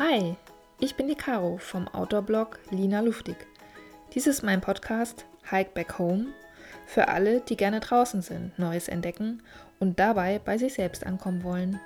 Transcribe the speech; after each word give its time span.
Hi, 0.00 0.34
ich 0.80 0.96
bin 0.96 1.06
die 1.06 1.14
Caro 1.14 1.56
vom 1.58 1.86
Outdoor-Blog 1.86 2.58
Lina 2.70 2.98
Luftig. 2.98 3.36
Dies 4.12 4.26
ist 4.26 4.42
mein 4.42 4.60
Podcast 4.60 5.24
Hike 5.48 5.70
Back 5.72 6.00
Home 6.00 6.34
für 6.84 7.06
alle, 7.06 7.42
die 7.42 7.56
gerne 7.56 7.78
draußen 7.78 8.20
sind, 8.20 8.58
Neues 8.58 8.88
entdecken 8.88 9.40
und 9.78 10.00
dabei 10.00 10.40
bei 10.40 10.58
sich 10.58 10.74
selbst 10.74 11.06
ankommen 11.06 11.44
wollen. 11.44 11.78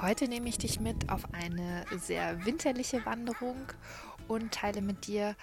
Heute 0.00 0.26
nehme 0.26 0.48
ich 0.48 0.56
dich 0.56 0.80
mit 0.80 1.10
auf 1.10 1.34
eine 1.34 1.84
sehr 1.98 2.46
winterliche 2.46 3.04
Wanderung 3.04 3.66
und 4.26 4.54
teile 4.54 4.80
mit 4.80 5.06
dir, 5.06 5.36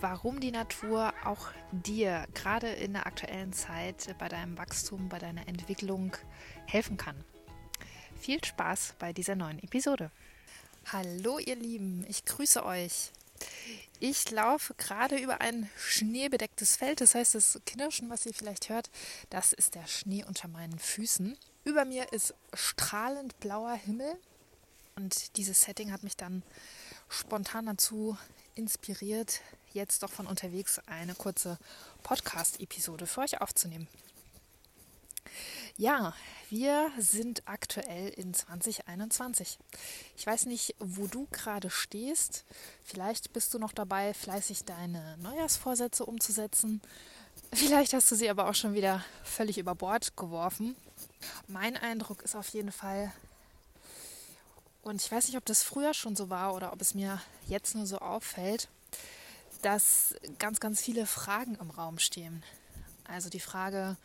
warum 0.00 0.40
die 0.40 0.52
Natur 0.52 1.12
auch 1.22 1.48
dir 1.70 2.24
gerade 2.32 2.68
in 2.68 2.94
der 2.94 3.06
aktuellen 3.06 3.52
Zeit 3.52 4.14
bei 4.18 4.28
deinem 4.30 4.56
Wachstum, 4.56 5.10
bei 5.10 5.18
deiner 5.18 5.46
Entwicklung 5.46 6.16
helfen 6.64 6.96
kann. 6.96 7.16
Viel 8.20 8.44
Spaß 8.44 8.94
bei 8.98 9.12
dieser 9.12 9.36
neuen 9.36 9.62
Episode. 9.62 10.10
Hallo 10.92 11.38
ihr 11.38 11.56
Lieben, 11.56 12.04
ich 12.08 12.24
grüße 12.24 12.64
euch. 12.64 13.12
Ich 14.00 14.30
laufe 14.30 14.74
gerade 14.74 15.16
über 15.16 15.40
ein 15.40 15.70
schneebedecktes 15.78 16.76
Feld. 16.76 17.00
Das 17.00 17.14
heißt, 17.14 17.34
das 17.34 17.60
Knirschen, 17.66 18.10
was 18.10 18.26
ihr 18.26 18.34
vielleicht 18.34 18.68
hört, 18.68 18.90
das 19.30 19.52
ist 19.52 19.74
der 19.74 19.86
Schnee 19.86 20.24
unter 20.24 20.48
meinen 20.48 20.78
Füßen. 20.78 21.36
Über 21.64 21.84
mir 21.84 22.12
ist 22.12 22.34
strahlend 22.52 23.38
blauer 23.40 23.74
Himmel. 23.74 24.16
Und 24.96 25.36
dieses 25.36 25.60
Setting 25.62 25.92
hat 25.92 26.02
mich 26.02 26.16
dann 26.16 26.42
spontan 27.08 27.66
dazu 27.66 28.16
inspiriert, 28.54 29.40
jetzt 29.72 30.02
doch 30.02 30.10
von 30.10 30.26
unterwegs 30.26 30.80
eine 30.86 31.14
kurze 31.14 31.58
Podcast-Episode 32.02 33.06
für 33.06 33.20
euch 33.20 33.40
aufzunehmen. 33.40 33.86
Ja, 35.78 36.14
wir 36.48 36.90
sind 36.98 37.42
aktuell 37.44 38.08
in 38.08 38.32
2021. 38.32 39.58
Ich 40.16 40.26
weiß 40.26 40.46
nicht, 40.46 40.74
wo 40.78 41.06
du 41.06 41.26
gerade 41.32 41.68
stehst. 41.68 42.46
Vielleicht 42.82 43.34
bist 43.34 43.52
du 43.52 43.58
noch 43.58 43.72
dabei, 43.72 44.14
fleißig 44.14 44.64
deine 44.64 45.18
Neujahrsvorsätze 45.18 46.06
umzusetzen. 46.06 46.80
Vielleicht 47.52 47.92
hast 47.92 48.10
du 48.10 48.14
sie 48.14 48.30
aber 48.30 48.48
auch 48.48 48.54
schon 48.54 48.72
wieder 48.72 49.04
völlig 49.22 49.58
über 49.58 49.74
Bord 49.74 50.16
geworfen. 50.16 50.76
Mein 51.46 51.76
Eindruck 51.76 52.22
ist 52.22 52.36
auf 52.36 52.48
jeden 52.48 52.72
Fall, 52.72 53.12
und 54.80 55.02
ich 55.02 55.12
weiß 55.12 55.26
nicht, 55.26 55.36
ob 55.36 55.44
das 55.44 55.62
früher 55.62 55.92
schon 55.92 56.16
so 56.16 56.30
war 56.30 56.54
oder 56.54 56.72
ob 56.72 56.80
es 56.80 56.94
mir 56.94 57.20
jetzt 57.48 57.74
nur 57.74 57.86
so 57.86 57.98
auffällt, 57.98 58.68
dass 59.60 60.14
ganz, 60.38 60.58
ganz 60.58 60.80
viele 60.80 61.04
Fragen 61.04 61.56
im 61.56 61.68
Raum 61.68 61.98
stehen. 61.98 62.42
Also 63.04 63.28
die 63.28 63.40
Frage, 63.40 63.96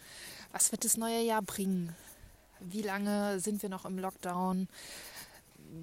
was 0.52 0.71
wird 0.71 0.85
das 0.85 0.97
neue 0.97 1.21
Jahr 1.21 1.41
bringen? 1.41 1.95
Wie 2.59 2.81
lange 2.81 3.39
sind 3.39 3.61
wir 3.61 3.69
noch 3.69 3.85
im 3.85 3.97
Lockdown? 3.97 4.67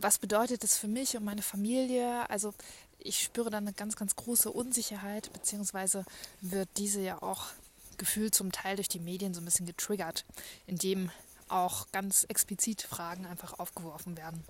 Was 0.01 0.19
bedeutet 0.19 0.63
das 0.63 0.77
für 0.77 0.89
mich 0.89 1.17
und 1.17 1.25
meine 1.25 1.43
Familie? 1.43 2.29
Also 2.31 2.55
ich 2.99 3.23
spüre 3.23 3.51
dann 3.51 3.67
eine 3.67 3.73
ganz, 3.73 3.97
ganz 3.97 4.17
große 4.17 4.51
Unsicherheit, 4.51 5.33
beziehungsweise 5.33 6.05
wird 6.41 6.69
diese 6.77 7.01
ja 7.01 7.23
auch 7.23 7.47
gefühlt 7.97 8.35
zum 8.35 8.53
Teil 8.53 8.77
durch 8.77 8.89
die 8.89 9.01
Medien 9.01 9.35
so 9.35 9.41
ein 9.41 9.45
bisschen 9.45 9.67
getriggert, 9.67 10.25
indem 10.67 11.11
auch 11.49 11.91
ganz 11.93 12.25
explizit 12.25 12.83
Fragen 12.83 13.27
einfach 13.27 13.59
aufgeworfen 13.59 14.17
werden. 14.17 14.45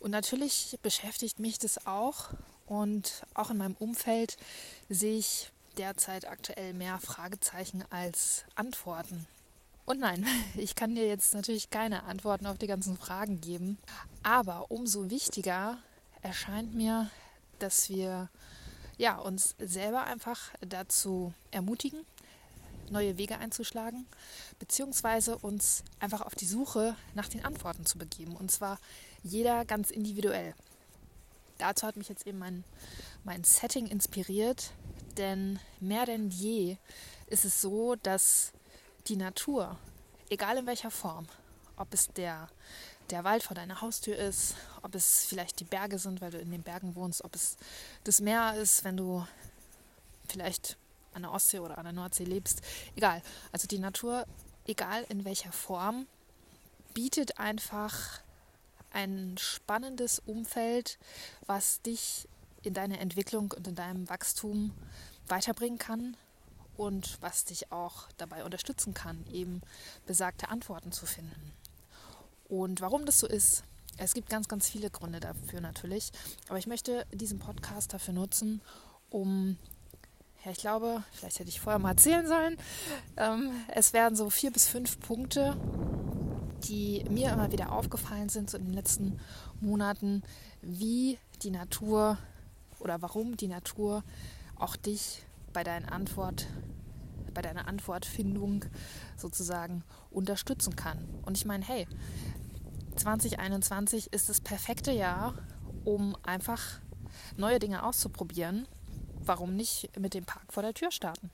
Und 0.00 0.10
natürlich 0.10 0.78
beschäftigt 0.82 1.38
mich 1.38 1.58
das 1.58 1.86
auch 1.86 2.30
und 2.66 3.24
auch 3.34 3.50
in 3.50 3.56
meinem 3.56 3.76
Umfeld 3.78 4.36
sehe 4.88 5.18
ich 5.18 5.50
derzeit 5.78 6.26
aktuell 6.28 6.74
mehr 6.74 6.98
Fragezeichen 6.98 7.84
als 7.90 8.44
Antworten. 8.54 9.26
Und 9.84 10.00
nein, 10.00 10.26
ich 10.56 10.74
kann 10.74 10.94
dir 10.94 11.06
jetzt 11.06 11.34
natürlich 11.34 11.70
keine 11.70 12.04
Antworten 12.04 12.46
auf 12.46 12.58
die 12.58 12.66
ganzen 12.66 12.96
Fragen 12.96 13.40
geben, 13.40 13.78
aber 14.22 14.70
umso 14.70 15.10
wichtiger 15.10 15.78
erscheint 16.22 16.74
mir, 16.74 17.10
dass 17.58 17.88
wir 17.88 18.28
ja, 18.96 19.18
uns 19.18 19.54
selber 19.58 20.04
einfach 20.04 20.52
dazu 20.60 21.32
ermutigen, 21.50 22.00
neue 22.90 23.16
Wege 23.18 23.38
einzuschlagen, 23.38 24.06
beziehungsweise 24.58 25.38
uns 25.38 25.82
einfach 26.00 26.20
auf 26.20 26.34
die 26.34 26.46
Suche 26.46 26.96
nach 27.14 27.28
den 27.28 27.44
Antworten 27.44 27.86
zu 27.86 27.98
begeben. 27.98 28.36
Und 28.36 28.50
zwar 28.50 28.78
jeder 29.22 29.64
ganz 29.64 29.90
individuell. 29.90 30.54
Dazu 31.58 31.86
hat 31.86 31.96
mich 31.96 32.08
jetzt 32.08 32.26
eben 32.26 32.38
mein, 32.38 32.64
mein 33.24 33.44
Setting 33.44 33.86
inspiriert, 33.86 34.72
denn 35.18 35.58
mehr 35.80 36.06
denn 36.06 36.30
je 36.30 36.76
ist 37.26 37.44
es 37.44 37.60
so, 37.60 37.96
dass 37.96 38.52
die 39.06 39.16
Natur, 39.16 39.78
egal 40.28 40.58
in 40.58 40.66
welcher 40.66 40.90
Form, 40.90 41.26
ob 41.76 41.92
es 41.92 42.08
der, 42.08 42.48
der 43.10 43.24
Wald 43.24 43.42
vor 43.42 43.54
deiner 43.54 43.80
Haustür 43.80 44.16
ist, 44.16 44.54
ob 44.82 44.94
es 44.94 45.24
vielleicht 45.26 45.60
die 45.60 45.64
Berge 45.64 45.98
sind, 45.98 46.20
weil 46.20 46.30
du 46.30 46.38
in 46.38 46.50
den 46.50 46.62
Bergen 46.62 46.94
wohnst, 46.94 47.24
ob 47.24 47.34
es 47.34 47.56
das 48.04 48.20
Meer 48.20 48.54
ist, 48.54 48.84
wenn 48.84 48.96
du 48.96 49.26
vielleicht 50.28 50.76
an 51.12 51.22
der 51.22 51.32
Ostsee 51.32 51.60
oder 51.60 51.78
an 51.78 51.84
der 51.84 51.92
Nordsee 51.92 52.24
lebst, 52.24 52.60
egal. 52.96 53.22
Also 53.52 53.68
die 53.68 53.78
Natur, 53.78 54.26
egal 54.66 55.04
in 55.08 55.24
welcher 55.24 55.52
Form, 55.52 56.06
bietet 56.92 57.38
einfach 57.38 58.20
ein 58.90 59.36
spannendes 59.38 60.20
Umfeld, 60.20 60.98
was 61.46 61.82
dich 61.82 62.28
in 62.66 62.74
deiner 62.74 63.00
Entwicklung 63.00 63.52
und 63.52 63.66
in 63.68 63.74
deinem 63.74 64.08
Wachstum 64.08 64.72
weiterbringen 65.28 65.78
kann 65.78 66.16
und 66.76 67.18
was 67.20 67.44
dich 67.44 67.72
auch 67.72 68.08
dabei 68.16 68.44
unterstützen 68.44 68.94
kann, 68.94 69.24
eben 69.32 69.62
besagte 70.06 70.48
Antworten 70.48 70.92
zu 70.92 71.06
finden. 71.06 71.52
Und 72.48 72.80
warum 72.80 73.06
das 73.06 73.20
so 73.20 73.26
ist, 73.26 73.64
es 73.96 74.14
gibt 74.14 74.28
ganz, 74.28 74.48
ganz 74.48 74.68
viele 74.68 74.90
Gründe 74.90 75.20
dafür 75.20 75.60
natürlich, 75.60 76.10
aber 76.48 76.58
ich 76.58 76.66
möchte 76.66 77.06
diesen 77.12 77.38
Podcast 77.38 77.92
dafür 77.92 78.14
nutzen, 78.14 78.60
um, 79.10 79.56
ja, 80.44 80.50
ich 80.50 80.58
glaube, 80.58 81.04
vielleicht 81.12 81.38
hätte 81.38 81.48
ich 81.48 81.60
vorher 81.60 81.78
mal 81.78 81.90
erzählen 81.90 82.26
sollen, 82.26 82.56
ähm, 83.16 83.50
es 83.68 83.92
werden 83.92 84.16
so 84.16 84.30
vier 84.30 84.50
bis 84.50 84.66
fünf 84.66 84.98
Punkte, 84.98 85.56
die 86.64 87.04
mir 87.08 87.30
immer 87.30 87.52
wieder 87.52 87.72
aufgefallen 87.72 88.28
sind, 88.28 88.50
so 88.50 88.58
in 88.58 88.64
den 88.64 88.74
letzten 88.74 89.20
Monaten, 89.60 90.22
wie 90.60 91.18
die 91.42 91.50
Natur 91.50 92.18
oder 92.80 93.02
warum 93.02 93.36
die 93.36 93.48
Natur 93.48 94.02
auch 94.56 94.76
dich 94.76 95.22
bei 95.52 95.64
deiner 95.64 95.92
Antwort, 95.92 96.46
bei 97.32 97.42
deiner 97.42 97.66
Antwortfindung 97.66 98.64
sozusagen 99.16 99.82
unterstützen 100.10 100.76
kann. 100.76 100.98
Und 101.22 101.36
ich 101.36 101.44
meine, 101.44 101.64
hey, 101.66 101.86
2021 102.96 104.12
ist 104.12 104.28
das 104.28 104.40
perfekte 104.40 104.92
Jahr, 104.92 105.34
um 105.84 106.16
einfach 106.22 106.80
neue 107.36 107.58
Dinge 107.58 107.82
auszuprobieren. 107.82 108.68
Warum 109.24 109.56
nicht 109.56 109.98
mit 109.98 110.14
dem 110.14 110.24
Park 110.24 110.52
vor 110.52 110.62
der 110.62 110.74
Tür 110.74 110.90
starten? 110.90 111.30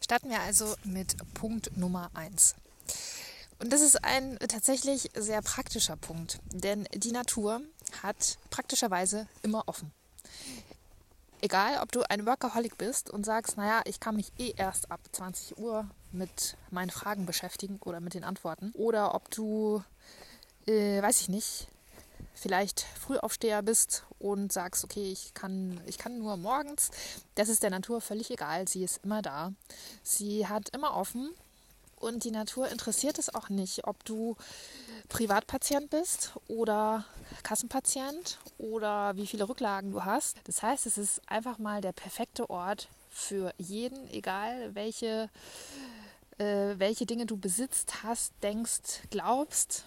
Starten 0.00 0.30
wir 0.30 0.40
also 0.40 0.74
mit 0.84 1.16
Punkt 1.34 1.76
Nummer 1.76 2.10
1. 2.14 2.54
Und 3.58 3.72
das 3.72 3.82
ist 3.82 4.04
ein 4.04 4.38
tatsächlich 4.38 5.10
sehr 5.14 5.42
praktischer 5.42 5.96
Punkt, 5.96 6.38
denn 6.50 6.88
die 6.94 7.12
Natur 7.12 7.60
hat 8.02 8.38
praktischerweise 8.48 9.26
immer 9.42 9.68
offen 9.68 9.92
egal, 11.40 11.80
ob 11.82 11.92
du 11.92 12.02
ein 12.08 12.26
Workaholic 12.26 12.78
bist 12.78 13.10
und 13.10 13.24
sagst, 13.24 13.56
naja, 13.56 13.82
ich 13.84 14.00
kann 14.00 14.16
mich 14.16 14.32
eh 14.38 14.52
erst 14.56 14.90
ab 14.90 15.00
20 15.12 15.58
Uhr 15.58 15.88
mit 16.12 16.56
meinen 16.70 16.90
Fragen 16.90 17.26
beschäftigen 17.26 17.78
oder 17.84 18.00
mit 18.00 18.14
den 18.14 18.24
Antworten, 18.24 18.72
oder 18.74 19.14
ob 19.14 19.30
du, 19.30 19.82
äh, 20.66 21.02
weiß 21.02 21.22
ich 21.22 21.28
nicht, 21.28 21.68
vielleicht 22.34 22.80
Frühaufsteher 22.80 23.62
bist 23.62 24.04
und 24.18 24.52
sagst, 24.52 24.84
okay, 24.84 25.10
ich 25.10 25.34
kann, 25.34 25.80
ich 25.86 25.98
kann 25.98 26.18
nur 26.18 26.36
morgens, 26.36 26.90
das 27.34 27.48
ist 27.48 27.62
der 27.62 27.70
Natur 27.70 28.00
völlig 28.00 28.30
egal, 28.30 28.68
sie 28.68 28.84
ist 28.84 29.04
immer 29.04 29.22
da, 29.22 29.52
sie 30.02 30.46
hat 30.46 30.68
immer 30.70 30.96
offen 30.96 31.30
und 32.00 32.24
die 32.24 32.30
Natur 32.30 32.68
interessiert 32.68 33.18
es 33.18 33.32
auch 33.34 33.50
nicht, 33.50 33.86
ob 33.86 34.04
du 34.04 34.36
Privatpatient 35.08 35.90
bist 35.90 36.32
oder 36.48 37.04
Kassenpatient 37.42 38.38
oder 38.58 39.16
wie 39.16 39.26
viele 39.26 39.48
Rücklagen 39.48 39.92
du 39.92 40.04
hast. 40.04 40.38
Das 40.44 40.62
heißt, 40.62 40.86
es 40.86 40.98
ist 40.98 41.20
einfach 41.28 41.58
mal 41.58 41.80
der 41.80 41.92
perfekte 41.92 42.48
Ort 42.48 42.88
für 43.10 43.52
jeden, 43.58 44.08
egal 44.12 44.74
welche, 44.74 45.28
äh, 46.38 46.74
welche 46.78 47.06
Dinge 47.06 47.26
du 47.26 47.36
besitzt, 47.36 48.02
hast, 48.02 48.32
denkst, 48.42 49.02
glaubst. 49.10 49.84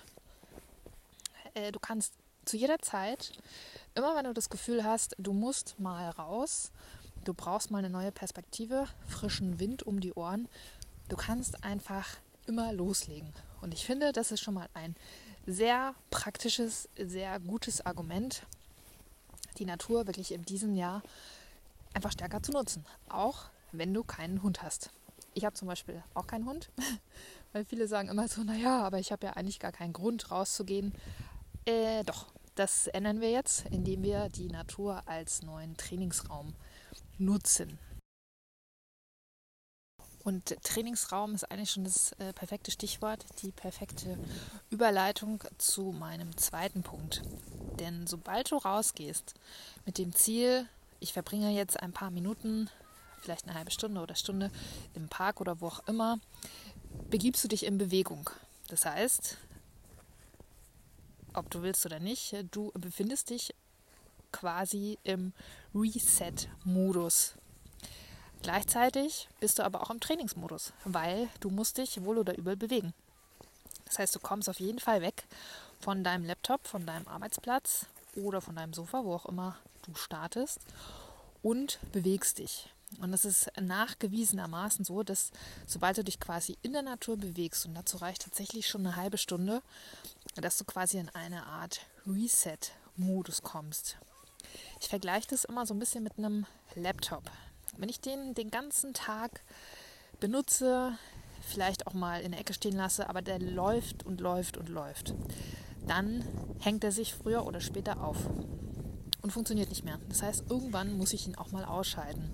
Äh, 1.56 1.71
du 1.71 1.80
kannst 1.80 2.13
zu 2.45 2.57
jeder 2.57 2.80
Zeit, 2.80 3.31
immer 3.95 4.15
wenn 4.15 4.25
du 4.25 4.33
das 4.33 4.50
Gefühl 4.50 4.83
hast, 4.83 5.15
du 5.18 5.33
musst 5.33 5.80
mal 5.80 6.10
raus, 6.12 6.71
du 7.24 7.33
brauchst 7.33 7.71
mal 7.71 7.80
eine 7.80 7.89
neue 7.89 8.12
Perspektive, 8.12 8.88
frischen 9.07 9.60
Wind 9.60 9.83
um 9.83 10.00
die 10.00 10.13
Ohren, 10.13 10.48
Du 11.10 11.16
kannst 11.16 11.64
einfach 11.64 12.18
immer 12.46 12.74
loslegen. 12.74 13.32
Und 13.62 13.74
ich 13.74 13.86
finde, 13.86 14.12
das 14.12 14.32
ist 14.32 14.42
schon 14.42 14.54
mal 14.54 14.70
ein 14.74 14.96
sehr 15.46 15.94
praktisches, 16.10 16.90
sehr 16.98 17.40
gutes 17.40 17.86
Argument, 17.86 18.44
die 19.58 19.66
Natur 19.66 20.08
wirklich 20.08 20.32
in 20.32 20.44
diesem 20.44 20.76
Jahr 20.76 21.04
einfach 21.94 22.12
stärker 22.12 22.42
zu 22.42 22.52
nutzen. 22.52 22.86
Auch 23.10 23.46
wenn 23.72 23.94
du 23.94 24.04
keinen 24.04 24.42
Hund 24.44 24.64
hast. 24.64 24.92
Ich 25.34 25.46
habe 25.46 25.56
zum 25.56 25.68
Beispiel 25.68 26.04
auch 26.14 26.28
keinen 26.28 26.46
Hund, 26.46 26.70
weil 27.54 27.66
viele 27.66 27.88
sagen 27.88 28.10
immer 28.10 28.28
so, 28.28 28.44
naja, 28.44 28.84
aber 28.84 29.00
ich 29.00 29.12
habe 29.12 29.26
ja 29.26 29.34
eigentlich 29.34 29.60
gar 29.60 29.72
keinen 29.72 29.94
Grund 29.94 30.32
rauszugehen. 30.32 30.94
Äh, 31.66 32.04
doch, 32.04 32.28
das 32.56 32.88
ändern 32.88 33.20
wir 33.20 33.32
jetzt, 33.32 33.66
indem 33.72 34.04
wir 34.04 34.30
die 34.30 34.48
Natur 34.48 35.04
als 35.08 35.42
neuen 35.42 35.76
Trainingsraum 35.76 36.54
nutzen. 37.18 37.80
Und 40.24 40.56
Trainingsraum 40.64 41.36
ist 41.36 41.52
eigentlich 41.52 41.72
schon 41.72 41.84
das 41.84 42.14
äh, 42.14 42.31
perfekte 42.34 42.72
Stichwort, 42.72 43.25
die 43.42 43.52
perfekte 43.52 44.18
Überleitung 44.70 45.44
zu 45.58 45.92
meinem 45.92 46.36
zweiten 46.38 46.81
Punkt. 46.81 47.22
Denn 47.80 48.08
sobald 48.08 48.52
du 48.52 48.58
rausgehst 48.58 49.34
mit 49.86 49.98
dem 49.98 50.14
Ziel, 50.16 50.68
ich 51.02 51.12
verbringe 51.12 51.52
jetzt 51.52 51.81
ein 51.81 51.92
paar 51.92 52.10
Minuten, 52.10 52.70
vielleicht 53.22 53.46
eine 53.46 53.56
halbe 53.56 53.72
Stunde 53.72 54.00
oder 54.02 54.16
Stunde 54.16 54.50
im 54.96 55.10
Park 55.10 55.42
oder 55.42 55.60
wo 55.60 55.68
auch 55.68 55.86
immer, 55.88 56.20
begibst 57.10 57.44
du 57.44 57.50
dich 57.50 57.66
in 57.66 57.78
Bewegung. 57.78 58.30
Das 58.70 58.86
heißt, 58.86 59.38
ob 61.34 61.50
du 61.50 61.62
willst 61.64 61.86
oder 61.86 62.00
nicht, 62.00 62.36
du 62.52 62.72
befindest 62.75 63.30
dich 63.30 63.54
quasi 64.31 64.98
im 65.04 65.34
Reset-Modus. 65.75 67.34
Gleichzeitig 68.44 69.30
bist 69.40 69.57
du 69.57 69.63
aber 69.63 69.81
auch 69.81 69.90
im 69.90 70.01
Trainingsmodus, 70.01 70.74
weil 70.84 71.30
du 71.40 71.50
musst 71.50 71.78
dich 71.78 72.04
wohl 72.04 72.18
oder 72.18 72.38
übel 72.38 72.57
bewegen. 72.57 72.94
Das 73.86 74.00
heißt, 74.00 74.13
du 74.13 74.19
kommst 74.19 74.50
auf 74.50 74.60
jeden 74.60 74.80
Fall 74.80 75.01
weg 75.01 75.24
von 75.80 76.04
deinem 76.04 76.25
Laptop, 76.25 76.68
von 76.68 76.86
deinem 76.86 77.07
Arbeitsplatz 77.07 77.86
oder 78.18 78.42
von 78.42 78.57
deinem 78.57 78.74
Sofa, 78.74 79.06
wo 79.06 79.16
auch 79.16 79.28
immer 79.28 79.57
du 79.84 79.95
startest 79.95 80.60
und 81.42 81.80
bewegst 81.94 82.40
dich. 82.40 82.69
Und 83.00 83.13
es 83.13 83.24
ist 83.24 83.50
nachgewiesenermaßen 83.60 84.84
so, 84.84 85.04
dass 85.04 85.31
sobald 85.66 85.98
du 85.98 86.04
dich 86.04 86.19
quasi 86.19 86.57
in 86.63 86.74
der 86.74 86.81
Natur 86.81 87.16
bewegst, 87.16 87.66
und 87.66 87.75
dazu 87.75 87.98
reicht 87.98 88.24
tatsächlich 88.24 88.68
schon 88.68 88.86
eine 88.86 88.98
halbe 88.98 89.18
Stunde, 89.18 89.62
dass 90.36 90.57
du 90.57 90.66
quasi 90.66 90.98
in 90.98 91.10
eine 91.10 91.46
Art 91.46 91.80
Reset-Modus 92.06 93.42
kommst. 93.42 93.98
Ich 94.81 94.89
vergleiche 94.89 95.30
das 95.30 95.46
immer 95.46 95.66
so 95.66 95.74
ein 95.74 95.80
bisschen 95.80 96.04
mit 96.04 96.18
einem 96.18 96.46
Laptop. 96.75 97.24
Wenn 97.78 97.90
ich 97.90 98.00
den 98.00 98.34
den 98.34 98.52
ganzen 98.52 98.94
Tag 98.94 99.42
benutze, 100.20 100.98
vielleicht 101.42 101.88
auch 101.88 101.94
mal 101.94 102.22
in 102.22 102.31
der 102.31 102.42
Ecke 102.42 102.54
stehen 102.54 102.75
lasse, 102.75 103.10
aber 103.10 103.22
der 103.22 103.40
läuft 103.40 104.06
und 104.06 104.22
läuft 104.22 104.58
und 104.58 104.70
läuft, 104.70 105.14
dann 105.88 106.24
hängt 106.60 106.84
er 106.84 106.92
sich 106.92 107.14
früher 107.14 107.46
oder 107.46 107.60
später 107.60 108.04
auf 108.04 108.18
und 109.22 109.31
funktioniert 109.31 109.70
nicht 109.70 109.84
mehr. 109.84 110.00
Das 110.10 110.22
heißt, 110.22 110.46
irgendwann 110.50 110.98
muss 110.98 111.14
ich 111.14 111.28
ihn 111.28 111.36
auch 111.36 111.52
mal 111.52 111.66
ausschalten. 111.66 112.30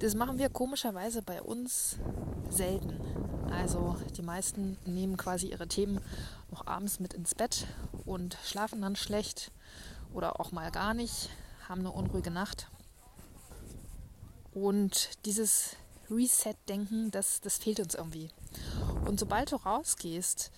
Das 0.00 0.14
machen 0.14 0.38
wir 0.38 0.48
komischerweise 0.48 1.22
bei 1.22 1.40
uns 1.40 1.98
selten. 2.50 3.00
Also 3.50 3.96
die 4.16 4.22
meisten 4.22 4.76
nehmen 4.84 5.16
quasi 5.16 5.48
ihre 5.48 5.68
Themen 5.68 6.00
noch 6.50 6.66
abends 6.66 6.98
mit 6.98 7.14
ins 7.14 7.34
Bett 7.34 7.66
und 8.04 8.36
schlafen 8.44 8.82
dann 8.82 8.96
schlecht 8.96 9.52
oder 10.12 10.40
auch 10.40 10.52
mal 10.52 10.70
gar 10.70 10.94
nicht, 10.94 11.30
haben 11.68 11.80
eine 11.80 11.92
unruhige 11.92 12.30
Nacht 12.30 12.68
und 14.54 15.10
dieses 15.26 15.76
Reset-Denken, 16.10 17.10
das, 17.10 17.40
das 17.40 17.58
fehlt 17.58 17.80
uns 17.80 17.94
irgendwie. 17.94 18.30
Und 19.04 19.18
sobald 19.18 19.52
du 19.52 19.56
rausgehst, 19.56 20.50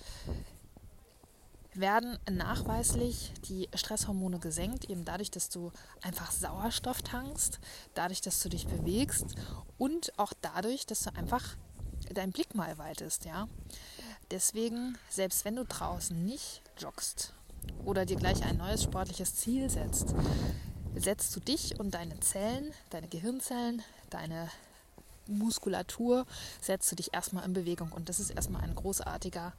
werden 1.75 2.19
nachweislich 2.31 3.33
die 3.49 3.69
Stresshormone 3.75 4.39
gesenkt, 4.39 4.89
eben 4.89 5.05
dadurch, 5.05 5.31
dass 5.31 5.49
du 5.49 5.73
einfach 6.03 6.31
Sauerstoff 6.31 7.03
tankst, 7.03 7.59
dadurch, 7.95 8.21
dass 8.21 8.41
du 8.41 8.49
dich 8.49 8.67
bewegst 8.67 9.35
und 9.79 10.19
auch 10.19 10.33
dadurch, 10.41 10.87
dass 10.87 11.03
du 11.03 11.15
einfach 11.15 11.57
deinen 12.13 12.33
Blick 12.33 12.55
mal 12.55 12.69
erweiterst, 12.69 13.25
ja. 13.25 13.49
Deswegen, 14.31 14.99
selbst 15.11 15.45
wenn 15.45 15.57
du 15.57 15.65
draußen 15.65 16.25
nicht 16.25 16.63
joggst 16.79 17.33
oder 17.85 18.07
dir 18.07 18.17
gleich 18.17 18.45
ein 18.45 18.57
neues 18.57 18.83
sportliches 18.83 19.37
Ziel 19.37 19.71
setzt, 19.71 20.15
setzt 20.97 21.37
du 21.37 21.41
dich 21.41 21.79
und 21.79 21.93
deine 21.93 22.19
Zellen, 22.21 22.73
deine 22.91 23.09
Gehirnzellen, 23.09 23.83
deine 24.11 24.51
Muskulatur, 25.27 26.27
setzt 26.61 26.91
du 26.91 26.97
dich 26.97 27.13
erstmal 27.13 27.45
in 27.45 27.53
Bewegung. 27.53 27.93
Und 27.93 28.09
das 28.09 28.19
ist 28.19 28.31
erstmal 28.31 28.63
ein 28.63 28.75
großartiger 28.75 29.53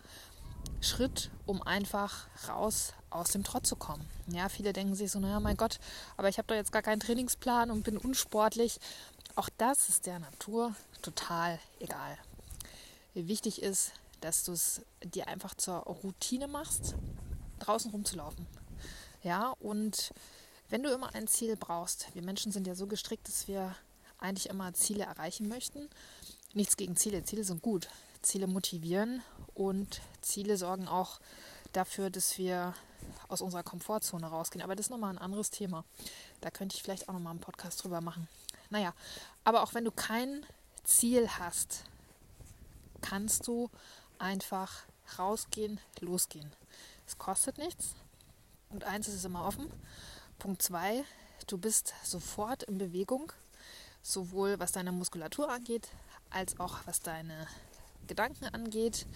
Schritt, 0.81 1.29
um 1.45 1.61
einfach 1.61 2.27
raus 2.47 2.93
aus 3.09 3.31
dem 3.31 3.43
Trott 3.43 3.65
zu 3.65 3.75
kommen. 3.75 4.05
Ja, 4.27 4.49
viele 4.49 4.73
denken 4.73 4.95
sich 4.95 5.11
so, 5.11 5.19
naja, 5.19 5.39
mein 5.39 5.57
Gott, 5.57 5.79
aber 6.17 6.29
ich 6.29 6.37
habe 6.37 6.47
doch 6.47 6.55
jetzt 6.55 6.71
gar 6.71 6.81
keinen 6.81 6.99
Trainingsplan 6.99 7.71
und 7.71 7.83
bin 7.83 7.97
unsportlich. 7.97 8.79
Auch 9.35 9.49
das 9.57 9.89
ist 9.89 10.05
der 10.05 10.19
Natur 10.19 10.75
total 11.01 11.59
egal. 11.79 12.17
Wichtig 13.13 13.61
ist, 13.61 13.91
dass 14.21 14.43
du 14.43 14.51
es 14.51 14.81
dir 15.03 15.27
einfach 15.27 15.55
zur 15.55 15.77
Routine 15.77 16.47
machst, 16.47 16.95
draußen 17.59 17.91
rumzulaufen. 17.91 18.45
Ja, 19.23 19.53
und 19.59 20.11
wenn 20.69 20.83
du 20.83 20.91
immer 20.91 21.13
ein 21.15 21.27
Ziel 21.27 21.55
brauchst, 21.55 22.13
wir 22.13 22.21
Menschen 22.21 22.51
sind 22.51 22.67
ja 22.67 22.75
so 22.75 22.87
gestrickt, 22.87 23.27
dass 23.27 23.47
wir 23.47 23.75
eigentlich 24.19 24.49
immer 24.49 24.73
Ziele 24.73 25.05
erreichen 25.05 25.47
möchten. 25.47 25.89
Nichts 26.53 26.77
gegen 26.77 26.95
Ziele, 26.95 27.23
Ziele 27.23 27.43
sind 27.43 27.61
gut. 27.61 27.89
Ziele 28.21 28.47
motivieren 28.47 29.21
und 29.53 30.01
Ziele 30.21 30.57
sorgen 30.57 30.87
auch 30.87 31.19
dafür, 31.71 32.09
dass 32.09 32.37
wir 32.37 32.73
aus 33.27 33.41
unserer 33.41 33.63
Komfortzone 33.63 34.27
rausgehen. 34.27 34.63
Aber 34.63 34.75
das 34.75 34.87
ist 34.87 34.89
nochmal 34.89 35.13
ein 35.13 35.19
anderes 35.19 35.51
Thema. 35.51 35.85
Da 36.41 36.49
könnte 36.49 36.75
ich 36.75 36.83
vielleicht 36.83 37.07
auch 37.07 37.13
nochmal 37.13 37.31
einen 37.31 37.39
Podcast 37.41 37.83
drüber 37.83 38.01
machen. 38.01 38.27
Naja, 38.69 38.93
aber 39.43 39.63
auch 39.63 39.73
wenn 39.73 39.85
du 39.85 39.91
kein 39.91 40.45
Ziel 40.83 41.29
hast, 41.39 41.83
kannst 43.01 43.47
du 43.47 43.69
einfach 44.19 44.83
rausgehen, 45.17 45.79
losgehen. 45.99 46.51
Es 47.05 47.17
kostet 47.17 47.57
nichts. 47.57 47.95
Und 48.69 48.83
eins 48.83 49.07
ist 49.07 49.15
es 49.15 49.25
immer 49.25 49.45
offen. 49.45 49.71
Punkt 50.39 50.61
2, 50.61 51.03
du 51.47 51.57
bist 51.57 51.95
sofort 52.03 52.61
in 52.63 52.77
Bewegung, 52.77 53.31
sowohl 54.03 54.59
was 54.59 54.71
deine 54.71 54.91
Muskulatur 54.91 55.49
angeht, 55.49 55.89
als 56.29 56.59
auch 56.59 56.77
was 56.85 56.99
deine 56.99 57.47
Gedanken 58.05 58.45
angeht 58.45 59.07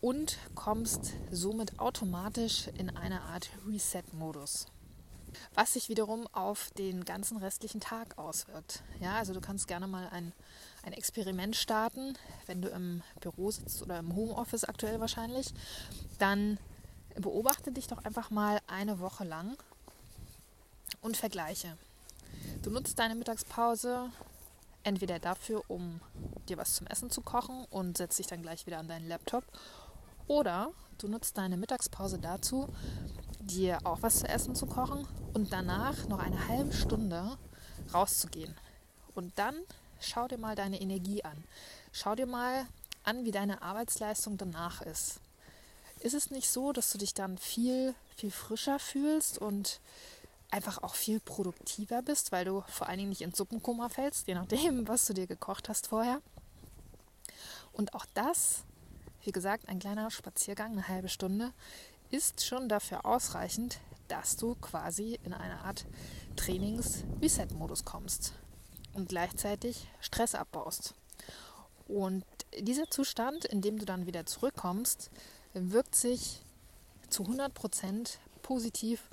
und 0.00 0.38
kommst 0.54 1.12
somit 1.32 1.80
automatisch 1.80 2.68
in 2.78 2.96
eine 2.96 3.22
Art 3.22 3.50
Reset-Modus. 3.66 4.66
Was 5.54 5.72
sich 5.72 5.88
wiederum 5.88 6.28
auf 6.28 6.70
den 6.78 7.04
ganzen 7.04 7.38
restlichen 7.38 7.80
Tag 7.80 8.16
auswirkt. 8.16 8.84
Ja, 9.00 9.16
also 9.16 9.34
du 9.34 9.40
kannst 9.40 9.66
gerne 9.66 9.88
mal 9.88 10.08
ein, 10.10 10.32
ein 10.84 10.92
Experiment 10.92 11.56
starten, 11.56 12.16
wenn 12.46 12.62
du 12.62 12.68
im 12.68 13.02
Büro 13.20 13.50
sitzt 13.50 13.82
oder 13.82 13.98
im 13.98 14.14
Homeoffice 14.14 14.64
aktuell 14.64 15.00
wahrscheinlich, 15.00 15.52
dann 16.20 16.58
beobachte 17.16 17.72
dich 17.72 17.88
doch 17.88 18.04
einfach 18.04 18.30
mal 18.30 18.60
eine 18.68 19.00
Woche 19.00 19.24
lang 19.24 19.56
und 21.02 21.16
vergleiche. 21.16 21.76
Du 22.62 22.70
nutzt 22.70 22.98
deine 22.98 23.14
Mittagspause 23.14 24.10
entweder 24.84 25.18
dafür, 25.18 25.62
um 25.68 26.00
dir 26.48 26.56
was 26.56 26.74
zum 26.74 26.86
Essen 26.86 27.10
zu 27.10 27.20
kochen 27.20 27.64
und 27.70 27.98
setzt 27.98 28.18
dich 28.18 28.26
dann 28.26 28.42
gleich 28.42 28.66
wieder 28.66 28.78
an 28.78 28.88
deinen 28.88 29.08
Laptop, 29.08 29.44
oder 30.26 30.72
du 30.98 31.08
nutzt 31.08 31.38
deine 31.38 31.56
Mittagspause 31.56 32.18
dazu, 32.18 32.68
dir 33.40 33.78
auch 33.84 34.02
was 34.02 34.20
zu 34.20 34.28
essen 34.28 34.54
zu 34.54 34.66
kochen 34.66 35.06
und 35.32 35.52
danach 35.52 36.06
noch 36.08 36.18
eine 36.18 36.48
halbe 36.48 36.72
Stunde 36.72 37.38
rauszugehen. 37.92 38.54
Und 39.14 39.38
dann 39.38 39.54
schau 40.00 40.28
dir 40.28 40.38
mal 40.38 40.54
deine 40.54 40.80
Energie 40.80 41.24
an. 41.24 41.44
Schau 41.92 42.14
dir 42.14 42.26
mal 42.26 42.66
an, 43.04 43.24
wie 43.24 43.30
deine 43.30 43.62
Arbeitsleistung 43.62 44.36
danach 44.36 44.82
ist. 44.82 45.20
Ist 46.00 46.14
es 46.14 46.30
nicht 46.30 46.48
so, 46.48 46.72
dass 46.72 46.90
du 46.90 46.98
dich 46.98 47.14
dann 47.14 47.38
viel, 47.38 47.94
viel 48.16 48.30
frischer 48.30 48.78
fühlst 48.78 49.38
und 49.38 49.80
einfach 50.50 50.82
auch 50.82 50.94
viel 50.94 51.20
produktiver 51.20 52.02
bist, 52.02 52.32
weil 52.32 52.44
du 52.44 52.62
vor 52.68 52.88
allen 52.88 52.98
Dingen 52.98 53.10
nicht 53.10 53.22
ins 53.22 53.36
Suppenkoma 53.36 53.88
fällst, 53.88 54.26
je 54.26 54.34
nachdem, 54.34 54.88
was 54.88 55.06
du 55.06 55.14
dir 55.14 55.26
gekocht 55.26 55.68
hast 55.68 55.88
vorher. 55.88 56.20
Und 57.72 57.94
auch 57.94 58.06
das, 58.14 58.64
wie 59.22 59.32
gesagt, 59.32 59.68
ein 59.68 59.78
kleiner 59.78 60.10
Spaziergang, 60.10 60.72
eine 60.72 60.88
halbe 60.88 61.08
Stunde, 61.08 61.52
ist 62.10 62.44
schon 62.44 62.68
dafür 62.68 63.04
ausreichend, 63.04 63.78
dass 64.08 64.36
du 64.36 64.54
quasi 64.54 65.18
in 65.22 65.34
eine 65.34 65.60
Art 65.60 65.86
Trainings-Reset-Modus 66.36 67.84
kommst 67.84 68.32
und 68.94 69.08
gleichzeitig 69.08 69.86
Stress 70.00 70.34
abbaust. 70.34 70.94
Und 71.86 72.24
dieser 72.58 72.90
Zustand, 72.90 73.44
in 73.44 73.60
dem 73.60 73.78
du 73.78 73.84
dann 73.84 74.06
wieder 74.06 74.26
zurückkommst, 74.26 75.10
wirkt 75.52 75.94
sich 75.94 76.42
zu 77.10 77.24
100% 77.24 78.16
positiv 78.42 79.08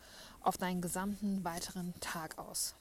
auf 0.46 0.58
deinen 0.58 0.82
gesamten 0.82 1.44
weiteren 1.44 1.94
Tag 2.00 2.38
aus. 2.38 2.76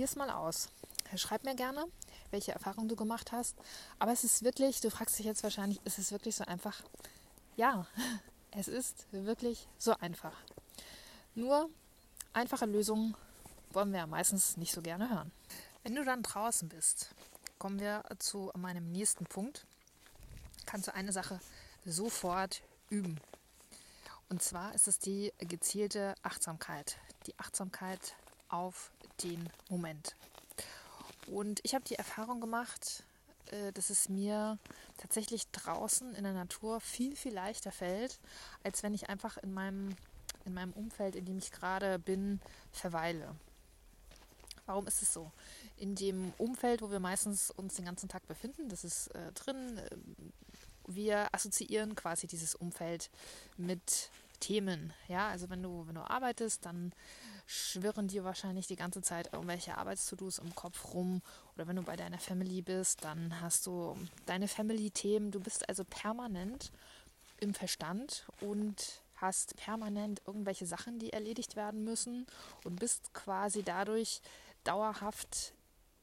Es 0.00 0.16
mal 0.16 0.30
aus. 0.30 0.68
Schreib 1.16 1.44
mir 1.44 1.54
gerne, 1.54 1.84
welche 2.30 2.52
Erfahrungen 2.52 2.88
du 2.88 2.96
gemacht 2.96 3.32
hast. 3.32 3.56
Aber 3.98 4.12
es 4.12 4.24
ist 4.24 4.42
wirklich, 4.42 4.80
du 4.80 4.90
fragst 4.90 5.18
dich 5.18 5.26
jetzt 5.26 5.42
wahrscheinlich, 5.42 5.80
ist 5.84 5.98
es 5.98 6.12
wirklich 6.12 6.36
so 6.36 6.44
einfach? 6.44 6.82
Ja, 7.56 7.86
es 8.50 8.68
ist 8.68 9.06
wirklich 9.12 9.68
so 9.78 9.96
einfach. 9.96 10.36
Nur 11.34 11.70
einfache 12.32 12.66
Lösungen 12.66 13.14
wollen 13.70 13.92
wir 13.92 14.00
ja 14.00 14.06
meistens 14.06 14.56
nicht 14.56 14.72
so 14.72 14.82
gerne 14.82 15.10
hören. 15.10 15.32
Wenn 15.82 15.94
du 15.94 16.04
dann 16.04 16.22
draußen 16.22 16.68
bist, 16.68 17.14
kommen 17.58 17.80
wir 17.80 18.04
zu 18.18 18.50
meinem 18.56 18.90
nächsten 18.92 19.24
Punkt. 19.24 19.66
Kannst 20.66 20.88
du 20.88 20.94
eine 20.94 21.12
Sache 21.12 21.40
sofort 21.84 22.62
üben. 22.90 23.20
Und 24.28 24.42
zwar 24.42 24.74
ist 24.74 24.88
es 24.88 24.98
die 24.98 25.32
gezielte 25.38 26.14
Achtsamkeit, 26.22 26.98
die 27.26 27.38
Achtsamkeit 27.38 28.16
auf 28.48 28.90
den 29.22 29.48
Moment. 29.68 30.16
Und 31.28 31.60
ich 31.62 31.74
habe 31.74 31.84
die 31.84 31.94
Erfahrung 31.94 32.40
gemacht, 32.40 33.04
äh, 33.46 33.72
dass 33.72 33.90
es 33.90 34.08
mir 34.08 34.58
tatsächlich 34.96 35.48
draußen 35.50 36.14
in 36.14 36.24
der 36.24 36.32
Natur 36.32 36.80
viel, 36.80 37.14
viel 37.16 37.34
leichter 37.34 37.72
fällt, 37.72 38.18
als 38.64 38.82
wenn 38.82 38.94
ich 38.94 39.08
einfach 39.08 39.36
in 39.38 39.52
meinem, 39.52 39.96
in 40.44 40.54
meinem 40.54 40.72
Umfeld, 40.72 41.16
in 41.16 41.24
dem 41.24 41.38
ich 41.38 41.52
gerade 41.52 41.98
bin, 41.98 42.40
verweile. 42.72 43.34
Warum 44.66 44.88
ist 44.88 45.02
es 45.02 45.12
so? 45.12 45.30
In 45.76 45.94
dem 45.94 46.32
Umfeld, 46.38 46.82
wo 46.82 46.90
wir 46.90 46.98
meistens 46.98 47.52
uns 47.52 47.74
den 47.76 47.84
ganzen 47.84 48.08
Tag 48.08 48.26
befinden, 48.26 48.68
das 48.68 48.82
ist 48.82 49.08
äh, 49.08 49.32
drin, 49.32 49.78
äh, 49.78 49.96
wir 50.86 51.34
assoziieren 51.34 51.94
quasi 51.94 52.26
dieses 52.26 52.54
Umfeld 52.54 53.10
mit 53.56 54.10
Themen. 54.40 54.92
Ja, 55.08 55.28
also 55.28 55.48
wenn 55.50 55.62
du, 55.62 55.86
wenn 55.86 55.94
du 55.94 56.08
arbeitest, 56.08 56.64
dann 56.66 56.92
schwirren 57.46 58.08
dir 58.08 58.24
wahrscheinlich 58.24 58.66
die 58.66 58.76
ganze 58.76 59.02
Zeit 59.02 59.32
irgendwelche 59.32 59.78
Arbeits-To-Dos 59.78 60.38
im 60.38 60.54
Kopf 60.54 60.94
rum. 60.94 61.22
Oder 61.54 61.66
wenn 61.66 61.76
du 61.76 61.82
bei 61.82 61.96
deiner 61.96 62.18
Family 62.18 62.62
bist, 62.62 63.04
dann 63.04 63.40
hast 63.40 63.66
du 63.66 63.96
deine 64.26 64.48
Family-Themen. 64.48 65.30
Du 65.30 65.40
bist 65.40 65.68
also 65.68 65.84
permanent 65.84 66.72
im 67.40 67.54
Verstand 67.54 68.26
und 68.40 69.02
hast 69.14 69.56
permanent 69.56 70.20
irgendwelche 70.26 70.66
Sachen, 70.66 70.98
die 70.98 71.12
erledigt 71.12 71.56
werden 71.56 71.84
müssen 71.84 72.26
und 72.64 72.76
bist 72.76 73.14
quasi 73.14 73.62
dadurch 73.62 74.20
dauerhaft 74.64 75.54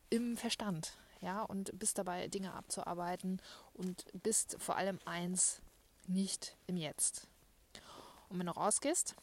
im 0.10 0.38
Verstand 0.38 0.94
ja, 1.24 1.42
und 1.42 1.78
bist 1.80 1.98
dabei, 1.98 2.28
Dinge 2.28 2.54
abzuarbeiten 2.54 3.42
und 3.74 4.06
bist 4.22 4.58
vor 4.60 4.76
allem 4.76 5.00
eins, 5.06 5.62
nicht 6.06 6.56
im 6.68 6.76
Jetzt. 6.76 7.28
Und 8.30 8.40
wenn 8.40 8.48
du 8.48 8.52
rausgehst 8.52 9.16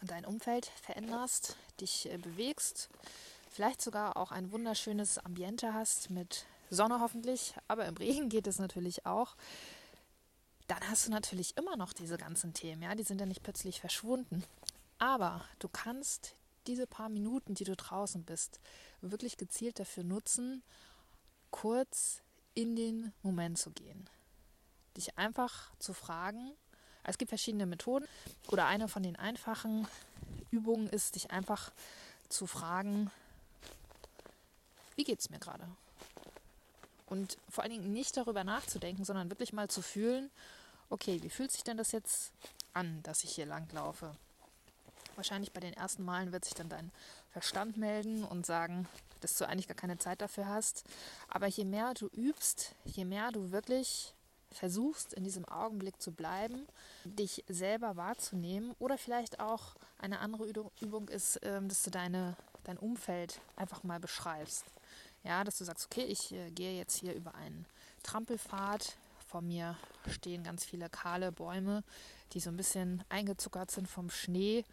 und 0.00 0.10
dein 0.10 0.24
Umfeld 0.24 0.66
veränderst, 0.82 1.56
dich 1.80 2.10
äh, 2.10 2.18
bewegst, 2.18 2.88
vielleicht 3.50 3.82
sogar 3.82 4.16
auch 4.16 4.30
ein 4.30 4.52
wunderschönes 4.52 5.18
Ambiente 5.18 5.74
hast 5.74 6.10
mit 6.10 6.46
Sonne 6.70 7.00
hoffentlich, 7.00 7.54
aber 7.66 7.86
im 7.86 7.96
Regen 7.96 8.28
geht 8.28 8.46
es 8.46 8.58
natürlich 8.58 9.04
auch, 9.04 9.36
dann 10.68 10.88
hast 10.88 11.06
du 11.06 11.10
natürlich 11.10 11.56
immer 11.56 11.76
noch 11.76 11.92
diese 11.92 12.16
ganzen 12.16 12.54
Themen, 12.54 12.82
ja, 12.82 12.94
die 12.94 13.02
sind 13.02 13.20
ja 13.20 13.26
nicht 13.26 13.42
plötzlich 13.42 13.80
verschwunden. 13.80 14.44
Aber 14.98 15.44
du 15.58 15.68
kannst 15.68 16.36
diese 16.66 16.86
paar 16.86 17.08
Minuten, 17.08 17.54
die 17.54 17.64
du 17.64 17.76
draußen 17.76 18.24
bist, 18.24 18.60
wirklich 19.00 19.36
gezielt 19.36 19.78
dafür 19.78 20.04
nutzen, 20.04 20.62
kurz 21.50 22.22
in 22.54 22.76
den 22.76 23.12
Moment 23.22 23.58
zu 23.58 23.70
gehen. 23.70 24.08
Dich 24.96 25.18
einfach 25.18 25.72
zu 25.78 25.92
fragen. 25.92 26.52
Es 27.02 27.18
gibt 27.18 27.28
verschiedene 27.28 27.66
Methoden 27.66 28.06
oder 28.48 28.66
eine 28.66 28.88
von 28.88 29.02
den 29.02 29.16
einfachen 29.16 29.86
Übungen 30.50 30.88
ist, 30.88 31.16
dich 31.16 31.30
einfach 31.30 31.72
zu 32.28 32.46
fragen, 32.46 33.10
wie 34.96 35.04
geht 35.04 35.20
es 35.20 35.30
mir 35.30 35.38
gerade? 35.38 35.66
Und 37.06 37.38
vor 37.48 37.62
allen 37.62 37.72
Dingen 37.72 37.92
nicht 37.92 38.16
darüber 38.16 38.44
nachzudenken, 38.44 39.04
sondern 39.04 39.30
wirklich 39.30 39.52
mal 39.52 39.68
zu 39.68 39.82
fühlen, 39.82 40.30
okay, 40.88 41.22
wie 41.22 41.30
fühlt 41.30 41.52
sich 41.52 41.64
denn 41.64 41.76
das 41.76 41.92
jetzt 41.92 42.32
an, 42.72 43.02
dass 43.02 43.24
ich 43.24 43.32
hier 43.32 43.46
langlaufe? 43.46 44.16
Wahrscheinlich 45.16 45.52
bei 45.52 45.60
den 45.60 45.74
ersten 45.74 46.04
Malen 46.04 46.32
wird 46.32 46.44
sich 46.44 46.54
dann 46.54 46.68
dein 46.68 46.90
Verstand 47.30 47.76
melden 47.76 48.24
und 48.24 48.46
sagen, 48.46 48.88
dass 49.20 49.36
du 49.38 49.46
eigentlich 49.48 49.68
gar 49.68 49.76
keine 49.76 49.98
Zeit 49.98 50.20
dafür 50.20 50.48
hast. 50.48 50.84
Aber 51.28 51.46
je 51.46 51.64
mehr 51.64 51.94
du 51.94 52.08
übst, 52.08 52.74
je 52.84 53.04
mehr 53.04 53.32
du 53.32 53.50
wirklich 53.52 54.14
versuchst, 54.54 55.14
in 55.14 55.24
diesem 55.24 55.44
Augenblick 55.46 56.00
zu 56.00 56.12
bleiben, 56.12 56.66
dich 57.04 57.44
selber 57.48 57.96
wahrzunehmen 57.96 58.74
oder 58.78 58.96
vielleicht 58.98 59.40
auch 59.40 59.74
eine 59.98 60.20
andere 60.20 60.46
Übung 60.80 61.08
ist, 61.08 61.40
ähm, 61.42 61.68
dass 61.68 61.82
du 61.82 61.90
deine, 61.90 62.36
dein 62.64 62.78
Umfeld 62.78 63.40
einfach 63.56 63.82
mal 63.82 64.00
beschreibst. 64.00 64.64
Ja, 65.24 65.42
dass 65.42 65.58
du 65.58 65.64
sagst, 65.64 65.86
okay, 65.86 66.04
ich 66.04 66.32
äh, 66.32 66.50
gehe 66.50 66.76
jetzt 66.76 66.96
hier 66.96 67.14
über 67.14 67.34
einen 67.34 67.66
Trampelpfad. 68.02 68.96
Vor 69.26 69.40
mir 69.40 69.76
stehen 70.08 70.44
ganz 70.44 70.64
viele 70.64 70.88
kahle 70.88 71.32
Bäume, 71.32 71.82
die 72.32 72.40
so 72.40 72.50
ein 72.50 72.56
bisschen 72.56 73.02
eingezuckert 73.08 73.70
sind 73.70 73.88
vom 73.88 74.10
Schnee. 74.10 74.64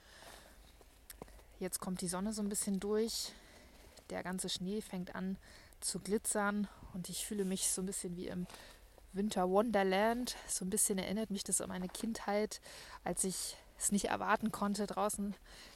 Jetzt 1.62 1.80
kommt 1.80 2.02
die 2.02 2.08
Sonne 2.08 2.34
so 2.34 2.42
ein 2.42 2.50
bisschen 2.50 2.80
durch. 2.80 3.34
Der 4.10 4.24
ganze 4.24 4.50
Schnee 4.50 4.82
fängt 4.82 5.14
an 5.14 5.38
zu 5.80 6.00
glitzern 6.00 6.68
und 6.96 7.08
ich 7.08 7.24
fühle 7.28 7.46
mich 7.46 7.70
so 7.70 7.84
ein 7.84 7.86
bisschen 7.86 8.16
wie 8.16 8.30
im 8.30 8.48
Winter 9.14 9.48
Wonderland. 9.48 10.36
So 10.48 10.66
ein 10.66 10.72
bisschen 10.72 10.98
erinnert 10.98 11.30
mich 11.30 11.44
das 11.44 11.62
an 11.62 11.70
meine 11.70 11.88
Kindheit, 11.88 12.62
als 13.04 13.26
ich 13.26 13.58
es 13.78 13.92
nicht 13.92 14.06
erwarten 14.06 14.52
konnte, 14.52 14.88
draußen 14.88 15.36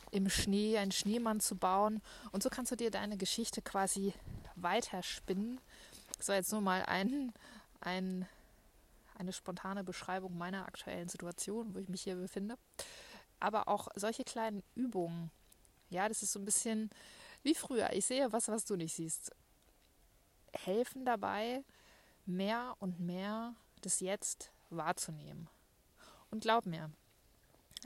im 0.09 0.27
Schnee 0.27 0.79
einen 0.79 0.91
Schneemann 0.91 1.39
zu 1.39 1.55
bauen. 1.55 2.01
Und 2.31 2.41
so 2.41 2.49
kannst 2.49 2.71
du 2.71 2.75
dir 2.75 2.89
deine 2.89 3.15
Geschichte 3.15 3.61
quasi 3.61 4.11
weiterspinnen. 4.55 5.61
Das 6.17 6.29
war 6.29 6.35
jetzt 6.35 6.51
nur 6.51 6.61
mal 6.61 6.81
ein, 6.87 7.31
ein, 7.81 8.27
eine 9.19 9.33
spontane 9.33 9.83
Beschreibung 9.83 10.35
meiner 10.35 10.65
aktuellen 10.65 11.09
Situation, 11.09 11.75
wo 11.75 11.77
ich 11.77 11.89
mich 11.89 12.01
hier 12.01 12.15
befinde. 12.15 12.57
Aber 13.39 13.67
auch 13.67 13.89
solche 13.95 14.23
kleinen 14.23 14.63
Übungen, 14.73 15.29
ja, 15.89 16.07
das 16.07 16.23
ist 16.23 16.33
so 16.33 16.39
ein 16.39 16.45
bisschen 16.45 16.89
wie 17.43 17.55
früher. 17.55 17.91
Ich 17.93 18.05
sehe 18.05 18.31
was, 18.31 18.47
was 18.47 18.65
du 18.65 18.75
nicht 18.75 18.95
siehst. 18.95 19.31
Helfen 20.53 21.05
dabei, 21.05 21.63
mehr 22.25 22.75
und 22.79 22.99
mehr 22.99 23.55
das 23.81 23.99
Jetzt 23.99 24.51
wahrzunehmen. 24.69 25.49
Und 26.31 26.41
glaub 26.41 26.65
mir, 26.65 26.91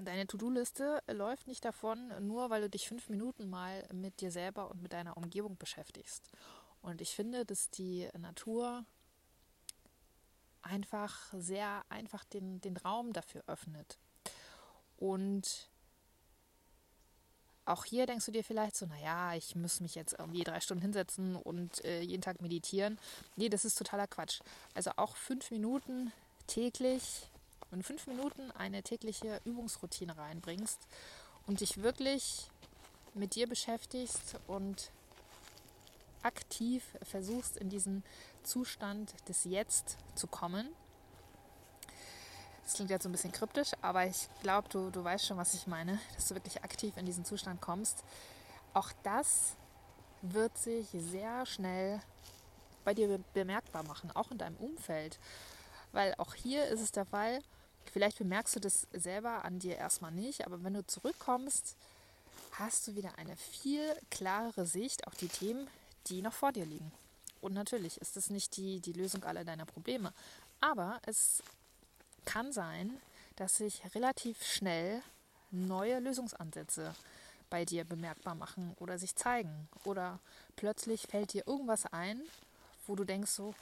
deine 0.02 0.28
To-Do-Liste 0.28 1.04
läuft 1.08 1.48
nicht 1.48 1.66
davon, 1.66 2.12
nur 2.26 2.50
weil 2.50 2.62
du 2.62 2.70
dich 2.70 2.88
fünf 2.88 3.10
Minuten 3.10 3.50
mal 3.50 3.88
mit 3.94 4.22
dir 4.22 4.32
selber 4.32 4.72
und 4.72 4.82
mit 4.82 4.94
deiner 4.94 5.18
Umgebung 5.18 5.58
beschäftigst. 5.58 6.32
Und 6.82 7.02
ich 7.02 7.14
finde, 7.16 7.46
dass 7.46 7.70
die 7.70 8.08
Natur 8.18 8.86
einfach 10.62 11.34
sehr 11.34 11.84
einfach 11.90 12.24
den, 12.26 12.62
den 12.62 12.78
Raum 12.78 13.14
dafür 13.14 13.44
öffnet. 13.48 13.98
Und 14.98 15.69
auch 17.70 17.86
hier 17.86 18.06
denkst 18.06 18.26
du 18.26 18.32
dir 18.32 18.44
vielleicht 18.44 18.76
so, 18.76 18.86
naja, 18.88 19.36
ich 19.36 19.56
muss 19.56 19.80
mich 19.80 19.96
jetzt 19.96 20.16
irgendwie 20.18 20.44
drei 20.44 20.60
Stunden 20.60 20.82
hinsetzen 20.82 21.36
und 21.36 21.84
äh, 21.86 22.02
jeden 22.02 22.22
Tag 22.22 22.42
meditieren. 22.42 22.98
Nee, 23.36 23.50
das 23.50 23.64
ist 23.64 23.78
totaler 23.78 24.08
Quatsch. 24.08 24.40
Also 24.74 24.92
auch 24.96 25.16
fünf 25.16 25.52
Minuten 25.52 26.12
täglich 26.48 27.28
und 27.72 27.84
fünf 27.84 28.08
Minuten 28.08 28.52
eine 28.52 28.82
tägliche 28.82 29.40
Übungsroutine 29.46 30.18
reinbringst 30.18 30.80
und 31.46 31.62
dich 31.62 31.82
wirklich 31.84 32.50
mit 33.14 33.36
dir 33.36 33.48
beschäftigst 33.48 34.38
und 34.48 34.92
aktiv 36.24 36.84
versuchst, 37.04 37.56
in 37.56 37.70
diesen 37.70 38.04
Zustand 38.44 39.14
des 39.28 39.44
Jetzt 39.44 39.98
zu 40.16 40.28
kommen, 40.28 40.70
das 42.70 42.76
klingt 42.76 42.92
jetzt 42.92 43.02
so 43.02 43.10
ein 43.10 43.14
bisschen 43.14 43.32
kryptisch, 43.32 43.72
aber 43.82 44.06
ich 44.06 44.28
glaube, 44.44 44.70
du, 44.70 44.92
du 44.92 45.04
weißt 45.04 45.26
schon, 45.26 45.38
was 45.38 45.56
ich 45.56 45.66
meine, 45.66 46.00
dass 46.14 46.28
du 46.28 46.36
wirklich 46.36 46.64
aktiv 46.64 46.96
in 46.98 47.06
diesen 47.08 47.26
Zustand 47.26 47.62
kommst. 47.62 48.04
Auch 48.76 48.92
das 49.02 49.56
wird 50.22 50.56
sich 50.56 50.86
sehr 50.92 51.48
schnell 51.48 52.00
bei 52.84 52.94
dir 52.94 53.20
bemerkbar 53.34 53.82
machen, 53.82 54.12
auch 54.12 54.30
in 54.30 54.38
deinem 54.38 54.56
Umfeld. 54.58 55.18
Weil 55.94 56.14
auch 56.20 56.36
hier 56.36 56.66
ist 56.66 56.82
es 56.82 56.92
der 56.92 57.06
Fall, 57.06 57.40
vielleicht 57.92 58.20
bemerkst 58.20 58.58
du 58.58 58.60
das 58.60 58.86
selber 58.94 59.44
an 59.46 59.58
dir 59.58 59.76
erstmal 59.76 60.12
nicht, 60.12 60.46
aber 60.46 60.64
wenn 60.64 60.76
du 60.76 60.86
zurückkommst, 60.86 61.76
hast 62.52 62.88
du 62.88 62.96
wieder 62.96 63.18
eine 63.18 63.36
viel 63.36 63.82
klarere 64.12 64.68
Sicht 64.68 65.08
auf 65.08 65.16
die 65.16 65.28
Themen, 65.28 65.68
die 66.06 66.22
noch 66.22 66.34
vor 66.34 66.52
dir 66.52 66.68
liegen. 66.68 66.92
Und 67.42 67.56
natürlich 67.56 68.00
ist 68.00 68.16
es 68.16 68.30
nicht 68.30 68.58
die, 68.58 68.80
die 68.80 68.94
Lösung 68.94 69.24
aller 69.24 69.44
deiner 69.44 69.66
Probleme, 69.66 70.14
aber 70.62 71.00
es 71.08 71.42
kann 72.30 72.54
sein, 72.54 72.96
dass 73.38 73.58
sich 73.58 73.82
relativ 73.96 74.46
schnell 74.46 75.02
neue 75.50 76.00
Lösungsansätze 76.00 76.94
bei 77.50 77.66
dir 77.66 77.86
bemerkbar 77.86 78.36
machen 78.36 78.76
oder 78.80 79.00
sich 79.00 79.16
zeigen. 79.16 79.68
Oder 79.84 80.20
plötzlich 80.56 81.08
fällt 81.08 81.34
dir 81.34 81.48
irgendwas 81.48 81.88
ein, 81.88 82.22
wo 82.86 82.96
du 82.96 83.04
denkst 83.04 83.32
so, 83.32 83.56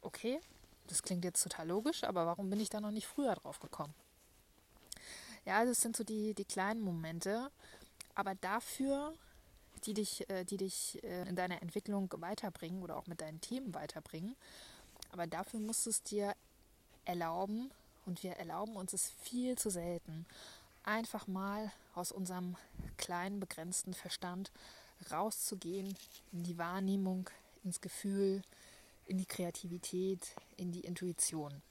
okay, 0.00 0.40
das 0.86 1.02
klingt 1.02 1.24
jetzt 1.24 1.42
total 1.42 1.66
logisch, 1.66 2.04
aber 2.04 2.24
warum 2.24 2.50
bin 2.50 2.60
ich 2.60 2.70
da 2.70 2.80
noch 2.80 2.92
nicht 2.92 3.08
früher 3.08 3.34
drauf 3.34 3.58
gekommen? 3.58 3.94
Ja, 5.44 5.58
also 5.58 5.72
es 5.72 5.80
sind 5.80 5.96
so 5.96 6.04
die, 6.04 6.34
die 6.34 6.44
kleinen 6.44 6.82
Momente, 6.82 7.50
aber 8.14 8.36
dafür, 8.36 9.12
die 9.86 9.94
dich, 9.94 10.30
äh, 10.30 10.44
die 10.44 10.56
dich 10.56 11.02
äh, 11.02 11.28
in 11.28 11.34
deiner 11.34 11.60
Entwicklung 11.62 12.08
weiterbringen 12.18 12.80
oder 12.80 12.96
auch 12.96 13.08
mit 13.08 13.20
deinen 13.20 13.40
Themen 13.40 13.74
weiterbringen, 13.74 14.36
aber 15.10 15.26
dafür 15.26 15.58
musst 15.58 15.86
du 15.86 15.90
es 15.90 16.04
dir 16.04 16.36
erlauben, 17.04 17.70
und 18.04 18.22
wir 18.22 18.32
erlauben 18.32 18.76
uns 18.76 18.92
es 18.92 19.10
viel 19.22 19.56
zu 19.56 19.70
selten, 19.70 20.26
einfach 20.84 21.26
mal 21.26 21.70
aus 21.94 22.12
unserem 22.12 22.56
kleinen, 22.96 23.40
begrenzten 23.40 23.94
Verstand 23.94 24.50
rauszugehen 25.10 25.96
in 26.32 26.42
die 26.42 26.58
Wahrnehmung, 26.58 27.28
ins 27.64 27.80
Gefühl, 27.80 28.42
in 29.06 29.18
die 29.18 29.26
Kreativität, 29.26 30.34
in 30.56 30.72
die 30.72 30.80
Intuition. 30.80 31.62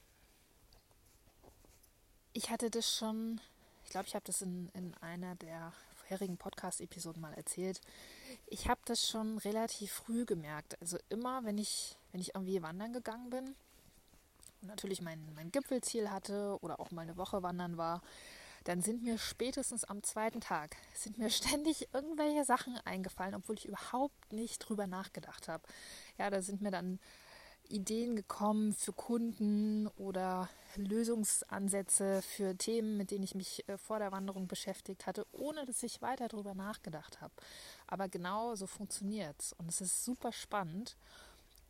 Ich 2.33 2.49
hatte 2.49 2.69
das 2.69 2.95
schon, 2.95 3.41
ich 3.83 3.89
glaube, 3.89 4.07
ich 4.07 4.15
habe 4.15 4.25
das 4.25 4.41
in, 4.41 4.69
in 4.73 4.93
einer 5.01 5.35
der 5.35 5.73
vorherigen 5.95 6.37
Podcast-Episoden 6.37 7.21
mal 7.21 7.33
erzählt. 7.33 7.81
Ich 8.47 8.69
habe 8.69 8.79
das 8.85 9.09
schon 9.09 9.37
relativ 9.39 9.91
früh 9.91 10.25
gemerkt. 10.25 10.79
Also 10.81 10.97
immer, 11.09 11.43
wenn 11.43 11.57
ich, 11.57 11.97
wenn 12.11 12.21
ich 12.21 12.35
irgendwie 12.35 12.61
wandern 12.61 12.93
gegangen 12.93 13.29
bin 13.29 13.55
natürlich 14.61 15.01
mein, 15.01 15.33
mein 15.35 15.51
Gipfelziel 15.51 16.09
hatte 16.09 16.57
oder 16.61 16.79
auch 16.79 16.91
mal 16.91 17.01
eine 17.01 17.17
Woche 17.17 17.43
wandern 17.43 17.77
war, 17.77 18.01
dann 18.63 18.81
sind 18.81 19.03
mir 19.03 19.17
spätestens 19.17 19.83
am 19.83 20.03
zweiten 20.03 20.39
Tag, 20.39 20.75
sind 20.93 21.17
mir 21.17 21.29
ständig 21.29 21.89
irgendwelche 21.93 22.45
Sachen 22.45 22.77
eingefallen, 22.85 23.35
obwohl 23.35 23.55
ich 23.55 23.65
überhaupt 23.65 24.33
nicht 24.33 24.59
drüber 24.59 24.87
nachgedacht 24.87 25.47
habe. 25.47 25.63
Ja, 26.17 26.29
da 26.29 26.41
sind 26.41 26.61
mir 26.61 26.71
dann 26.71 26.99
Ideen 27.71 28.15
gekommen 28.15 28.73
für 28.73 28.93
Kunden 28.93 29.87
oder 29.95 30.49
Lösungsansätze 30.75 32.21
für 32.21 32.57
Themen, 32.57 32.97
mit 32.97 33.11
denen 33.11 33.23
ich 33.23 33.35
mich 33.35 33.67
äh, 33.67 33.77
vor 33.77 33.99
der 33.99 34.11
Wanderung 34.11 34.47
beschäftigt 34.47 35.07
hatte, 35.07 35.25
ohne 35.31 35.65
dass 35.65 35.81
ich 35.83 36.01
weiter 36.01 36.27
darüber 36.27 36.53
nachgedacht 36.53 37.21
habe. 37.21 37.33
Aber 37.87 38.09
genau 38.09 38.55
so 38.55 38.67
funktioniert 38.67 39.35
es 39.39 39.53
und 39.53 39.69
es 39.69 39.81
ist 39.81 40.03
super 40.03 40.31
spannend. 40.31 40.97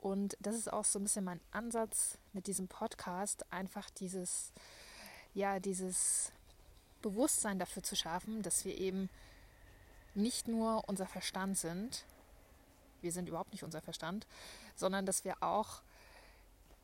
Und 0.02 0.36
das 0.40 0.56
ist 0.56 0.74
auch 0.74 0.84
so 0.84 1.00
ein 1.00 1.04
bisschen 1.04 1.24
mein 1.24 1.40
Ansatz 1.52 2.18
mit 2.34 2.48
diesem 2.48 2.68
Podcast, 2.68 3.46
einfach 3.54 3.90
dieses, 3.92 4.52
ja, 5.36 5.60
dieses 5.60 6.32
Bewusstsein 7.04 7.60
dafür 7.60 7.84
zu 7.84 7.96
schaffen, 7.96 8.42
dass 8.42 8.66
wir 8.66 8.78
eben 8.78 9.10
nicht 10.16 10.48
nur 10.48 10.90
unser 10.90 11.06
Verstand 11.06 11.58
sind, 11.58 12.04
wir 13.02 13.12
sind 13.12 13.30
überhaupt 13.30 13.52
nicht 13.52 13.64
unser 13.64 13.82
Verstand, 13.82 14.28
sondern 14.76 15.06
dass 15.06 15.24
wir 15.24 15.42
auch 15.42 15.82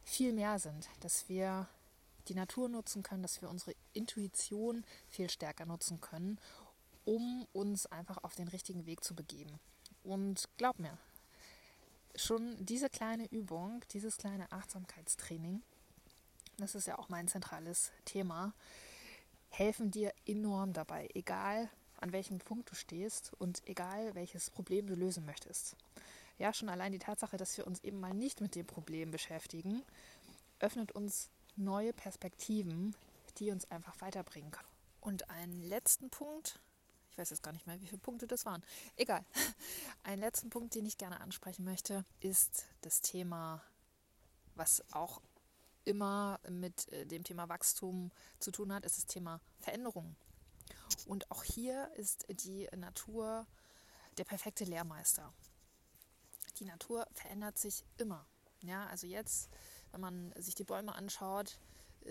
viel 0.03 0.31
mehr 0.31 0.59
sind, 0.59 0.87
dass 0.99 1.27
wir 1.27 1.67
die 2.27 2.35
Natur 2.35 2.69
nutzen 2.69 3.01
können, 3.01 3.23
dass 3.23 3.41
wir 3.41 3.49
unsere 3.49 3.73
Intuition 3.93 4.85
viel 5.07 5.29
stärker 5.29 5.65
nutzen 5.65 6.01
können, 6.01 6.39
um 7.03 7.47
uns 7.51 7.87
einfach 7.87 8.23
auf 8.23 8.35
den 8.35 8.47
richtigen 8.47 8.85
Weg 8.85 9.03
zu 9.03 9.15
begeben. 9.15 9.59
Und 10.03 10.49
glaub 10.57 10.77
mir, 10.77 10.97
schon 12.15 12.55
diese 12.65 12.89
kleine 12.89 13.27
Übung, 13.31 13.83
dieses 13.91 14.17
kleine 14.17 14.51
Achtsamkeitstraining, 14.51 15.61
das 16.57 16.75
ist 16.75 16.87
ja 16.87 16.97
auch 16.97 17.09
mein 17.09 17.27
zentrales 17.27 17.91
Thema, 18.05 18.53
helfen 19.49 19.91
dir 19.91 20.13
enorm 20.25 20.73
dabei, 20.73 21.09
egal 21.13 21.69
an 21.99 22.11
welchem 22.11 22.39
Punkt 22.39 22.69
du 22.69 22.75
stehst 22.75 23.31
und 23.39 23.61
egal 23.67 24.13
welches 24.15 24.49
Problem 24.49 24.87
du 24.87 24.95
lösen 24.95 25.25
möchtest. 25.25 25.75
Ja, 26.37 26.53
schon 26.53 26.69
allein 26.69 26.91
die 26.91 26.99
Tatsache, 26.99 27.37
dass 27.37 27.57
wir 27.57 27.65
uns 27.65 27.83
eben 27.83 27.99
mal 27.99 28.13
nicht 28.13 28.41
mit 28.41 28.55
dem 28.55 28.67
Problem 28.67 29.09
beschäftigen, 29.11 29.81
öffnet 30.59 30.91
uns 30.91 31.29
neue 31.55 31.93
Perspektiven, 31.93 32.95
die 33.37 33.51
uns 33.51 33.69
einfach 33.71 33.99
weiterbringen 34.01 34.51
können. 34.51 34.67
Und 35.01 35.29
einen 35.29 35.63
letzten 35.63 36.09
Punkt, 36.09 36.59
ich 37.17 37.21
weiß 37.21 37.31
jetzt 37.31 37.43
gar 37.43 37.51
nicht 37.51 37.65
mehr, 37.65 37.81
wie 37.81 37.87
viele 37.87 37.97
Punkte 37.97 38.27
das 38.27 38.45
waren. 38.45 38.63
Egal. 38.95 39.25
Einen 40.03 40.21
letzten 40.21 40.51
Punkt, 40.51 40.75
den 40.75 40.85
ich 40.85 40.99
gerne 40.99 41.19
ansprechen 41.19 41.65
möchte, 41.65 42.05
ist 42.19 42.65
das 42.81 43.01
Thema, 43.01 43.63
was 44.55 44.83
auch 44.91 45.21
immer 45.83 46.39
mit 46.49 46.91
äh, 46.93 47.05
dem 47.05 47.23
Thema 47.23 47.49
Wachstum 47.49 48.11
zu 48.39 48.51
tun 48.51 48.71
hat, 48.71 48.85
ist 48.85 48.97
das 48.97 49.05
Thema 49.07 49.41
Veränderung. 49.59 50.15
Und 51.07 51.29
auch 51.31 51.43
hier 51.43 51.91
ist 51.95 52.25
die 52.29 52.67
Natur 52.75 53.47
der 54.17 54.23
perfekte 54.23 54.63
Lehrmeister 54.65 55.33
die 56.59 56.65
Natur 56.65 57.07
verändert 57.13 57.57
sich 57.57 57.85
immer. 57.97 58.25
Ja, 58.61 58.87
also 58.87 59.07
jetzt, 59.07 59.49
wenn 59.91 60.01
man 60.01 60.33
sich 60.37 60.55
die 60.55 60.63
Bäume 60.63 60.95
anschaut, 60.95 61.59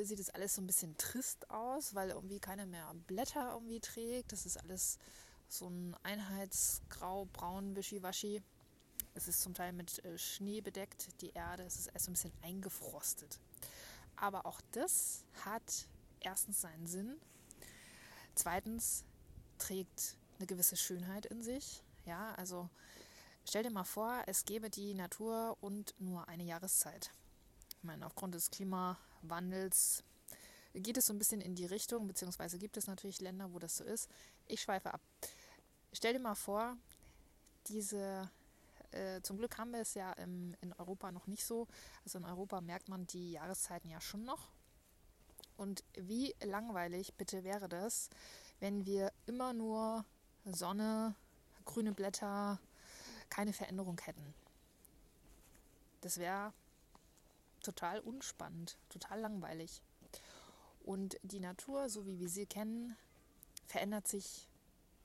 sieht 0.04 0.20
es 0.20 0.30
alles 0.30 0.54
so 0.54 0.62
ein 0.62 0.66
bisschen 0.66 0.96
trist 0.98 1.50
aus, 1.50 1.94
weil 1.94 2.10
irgendwie 2.10 2.40
keiner 2.40 2.66
mehr 2.66 2.92
Blätter 3.06 3.52
irgendwie 3.54 3.80
trägt. 3.80 4.32
Das 4.32 4.46
ist 4.46 4.56
alles 4.58 4.98
so 5.48 5.68
ein 5.68 5.96
Einheitsgrau, 6.02 7.26
braun, 7.32 7.76
wischiwaschi. 7.76 8.42
Es 9.14 9.28
ist 9.28 9.40
zum 9.40 9.54
Teil 9.54 9.72
mit 9.72 10.04
äh, 10.04 10.18
Schnee 10.18 10.60
bedeckt, 10.60 11.08
die 11.20 11.30
Erde. 11.30 11.62
Es 11.64 11.76
ist 11.76 11.86
erst 11.88 12.06
so 12.06 12.10
ein 12.10 12.14
bisschen 12.14 12.32
eingefrostet. 12.42 13.38
Aber 14.16 14.46
auch 14.46 14.60
das 14.72 15.24
hat 15.44 15.86
erstens 16.20 16.60
seinen 16.60 16.86
Sinn. 16.86 17.16
Zweitens 18.34 19.04
trägt 19.58 20.16
eine 20.38 20.46
gewisse 20.46 20.76
Schönheit 20.76 21.26
in 21.26 21.42
sich. 21.42 21.82
Ja, 22.04 22.34
also 22.34 22.68
Stell 23.48 23.62
dir 23.62 23.70
mal 23.70 23.84
vor, 23.84 24.24
es 24.26 24.44
gäbe 24.44 24.70
die 24.70 24.92
Natur 24.92 25.56
und 25.60 25.94
nur 26.00 26.26
eine 26.26 26.42
Jahreszeit. 26.42 27.12
Ich 27.78 27.84
meine, 27.84 28.06
aufgrund 28.06 28.34
des 28.34 28.50
Klimawandels 28.50 30.02
geht 30.74 30.96
es 30.96 31.06
so 31.06 31.12
ein 31.12 31.18
bisschen 31.18 31.40
in 31.40 31.54
die 31.54 31.66
Richtung, 31.66 32.06
beziehungsweise 32.06 32.58
gibt 32.58 32.76
es 32.76 32.86
natürlich 32.86 33.20
Länder, 33.20 33.52
wo 33.52 33.58
das 33.58 33.76
so 33.76 33.84
ist. 33.84 34.10
Ich 34.46 34.60
schweife 34.60 34.92
ab. 34.92 35.00
Stell 35.92 36.12
dir 36.12 36.20
mal 36.20 36.34
vor, 36.34 36.76
diese, 37.68 38.30
äh, 38.90 39.20
zum 39.22 39.38
Glück 39.38 39.56
haben 39.58 39.72
wir 39.72 39.80
es 39.80 39.94
ja 39.94 40.12
im, 40.14 40.54
in 40.60 40.72
Europa 40.74 41.12
noch 41.12 41.26
nicht 41.26 41.44
so. 41.44 41.66
Also 42.04 42.18
in 42.18 42.24
Europa 42.24 42.60
merkt 42.60 42.88
man 42.88 43.06
die 43.06 43.32
Jahreszeiten 43.32 43.88
ja 43.88 44.00
schon 44.00 44.24
noch. 44.24 44.50
Und 45.56 45.84
wie 45.94 46.34
langweilig 46.42 47.14
bitte 47.14 47.44
wäre 47.44 47.68
das, 47.68 48.10
wenn 48.60 48.84
wir 48.84 49.12
immer 49.26 49.52
nur 49.52 50.04
Sonne, 50.44 51.14
grüne 51.64 51.92
Blätter, 51.92 52.60
keine 53.30 53.52
Veränderung 53.52 53.98
hätten. 54.00 54.34
Das 56.02 56.18
wäre 56.18 56.52
total 57.66 58.00
unspannend, 58.00 58.78
total 58.88 59.20
langweilig. 59.20 59.82
Und 60.80 61.18
die 61.22 61.40
Natur, 61.40 61.88
so 61.88 62.06
wie 62.06 62.20
wir 62.20 62.28
sie 62.28 62.46
kennen, 62.46 62.96
verändert 63.66 64.06
sich 64.06 64.48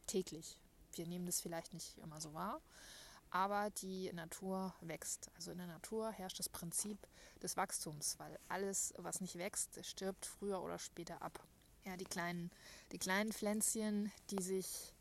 täglich. 0.06 0.58
Wir 0.94 1.08
nehmen 1.08 1.26
das 1.26 1.42
vielleicht 1.42 1.74
nicht 1.74 1.98
immer 1.98 2.22
so 2.22 2.34
wahr, 2.34 2.62
aber 3.32 3.72
die 3.72 4.12
Natur 4.14 4.76
wächst. 4.82 5.32
Also 5.36 5.52
in 5.52 5.58
der 5.58 5.68
Natur 5.68 6.12
herrscht 6.12 6.38
das 6.38 6.50
Prinzip 6.50 6.98
des 7.42 7.58
Wachstums, 7.58 8.20
weil 8.20 8.38
alles, 8.48 8.94
was 8.98 9.22
nicht 9.22 9.38
wächst, 9.38 9.84
stirbt 9.84 10.26
früher 10.26 10.62
oder 10.62 10.78
später 10.78 11.22
ab. 11.22 11.40
Ja, 11.84 11.98
die 11.98 12.06
kleinen, 12.06 12.52
die 12.92 13.00
kleinen 13.00 13.32
Pflänzchen, 13.32 14.12
die 14.30 14.44
sich 14.44 14.94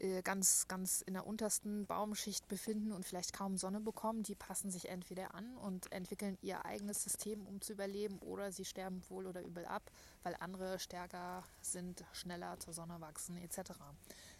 äh, 0.00 0.22
ganz, 0.22 0.66
ganz 0.66 1.02
in 1.02 1.12
der 1.12 1.26
untersten 1.26 1.84
Baumschicht 1.86 2.48
befinden 2.48 2.92
und 2.92 3.04
vielleicht 3.04 3.34
kaum 3.34 3.58
Sonne 3.58 3.80
bekommen, 3.80 4.22
die 4.22 4.34
passen 4.34 4.70
sich 4.70 4.88
entweder 4.88 5.34
an 5.34 5.56
und 5.58 5.92
entwickeln 5.92 6.38
ihr 6.40 6.64
eigenes 6.64 7.02
System, 7.02 7.46
um 7.46 7.60
zu 7.60 7.74
überleben, 7.74 8.18
oder 8.20 8.50
sie 8.50 8.64
sterben 8.64 9.02
wohl 9.10 9.26
oder 9.26 9.42
übel 9.42 9.66
ab, 9.66 9.82
weil 10.22 10.34
andere 10.40 10.78
stärker 10.78 11.44
sind, 11.60 12.02
schneller 12.12 12.58
zur 12.60 12.72
Sonne 12.72 13.00
wachsen 13.00 13.36
etc. 13.38 13.72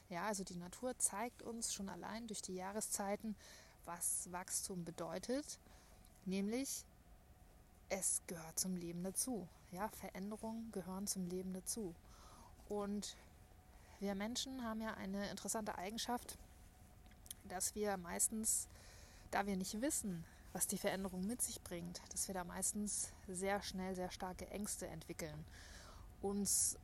Ja, 0.08 0.26
also 0.26 0.44
die 0.44 0.56
Natur 0.56 0.98
zeigt 0.98 1.42
uns 1.42 1.74
schon 1.74 1.90
allein 1.90 2.26
durch 2.26 2.40
die 2.40 2.54
Jahreszeiten, 2.54 3.36
was 3.84 4.32
Wachstum 4.32 4.84
bedeutet, 4.84 5.58
nämlich 6.24 6.86
es 7.90 8.22
gehört 8.26 8.58
zum 8.58 8.76
Leben 8.76 9.02
dazu. 9.02 9.46
Ja, 9.72 9.88
Veränderungen 9.90 10.72
gehören 10.72 11.06
zum 11.06 11.26
Leben 11.26 11.52
dazu. 11.52 11.94
Und 12.68 13.16
wir 14.00 14.14
Menschen 14.14 14.64
haben 14.64 14.80
ja 14.80 14.94
eine 14.94 15.30
interessante 15.30 15.76
Eigenschaft, 15.76 16.38
dass 17.48 17.74
wir 17.74 17.96
meistens, 17.98 18.66
da 19.30 19.46
wir 19.46 19.56
nicht 19.56 19.80
wissen, 19.80 20.24
was 20.52 20.66
die 20.66 20.78
Veränderung 20.78 21.26
mit 21.26 21.42
sich 21.42 21.60
bringt, 21.62 22.00
dass 22.12 22.26
wir 22.26 22.34
da 22.34 22.44
meistens 22.44 23.12
sehr 23.28 23.62
schnell 23.62 23.94
sehr 23.94 24.10
starke 24.10 24.48
Ängste 24.48 24.88
entwickeln, 24.88 25.44
uns 26.22 26.76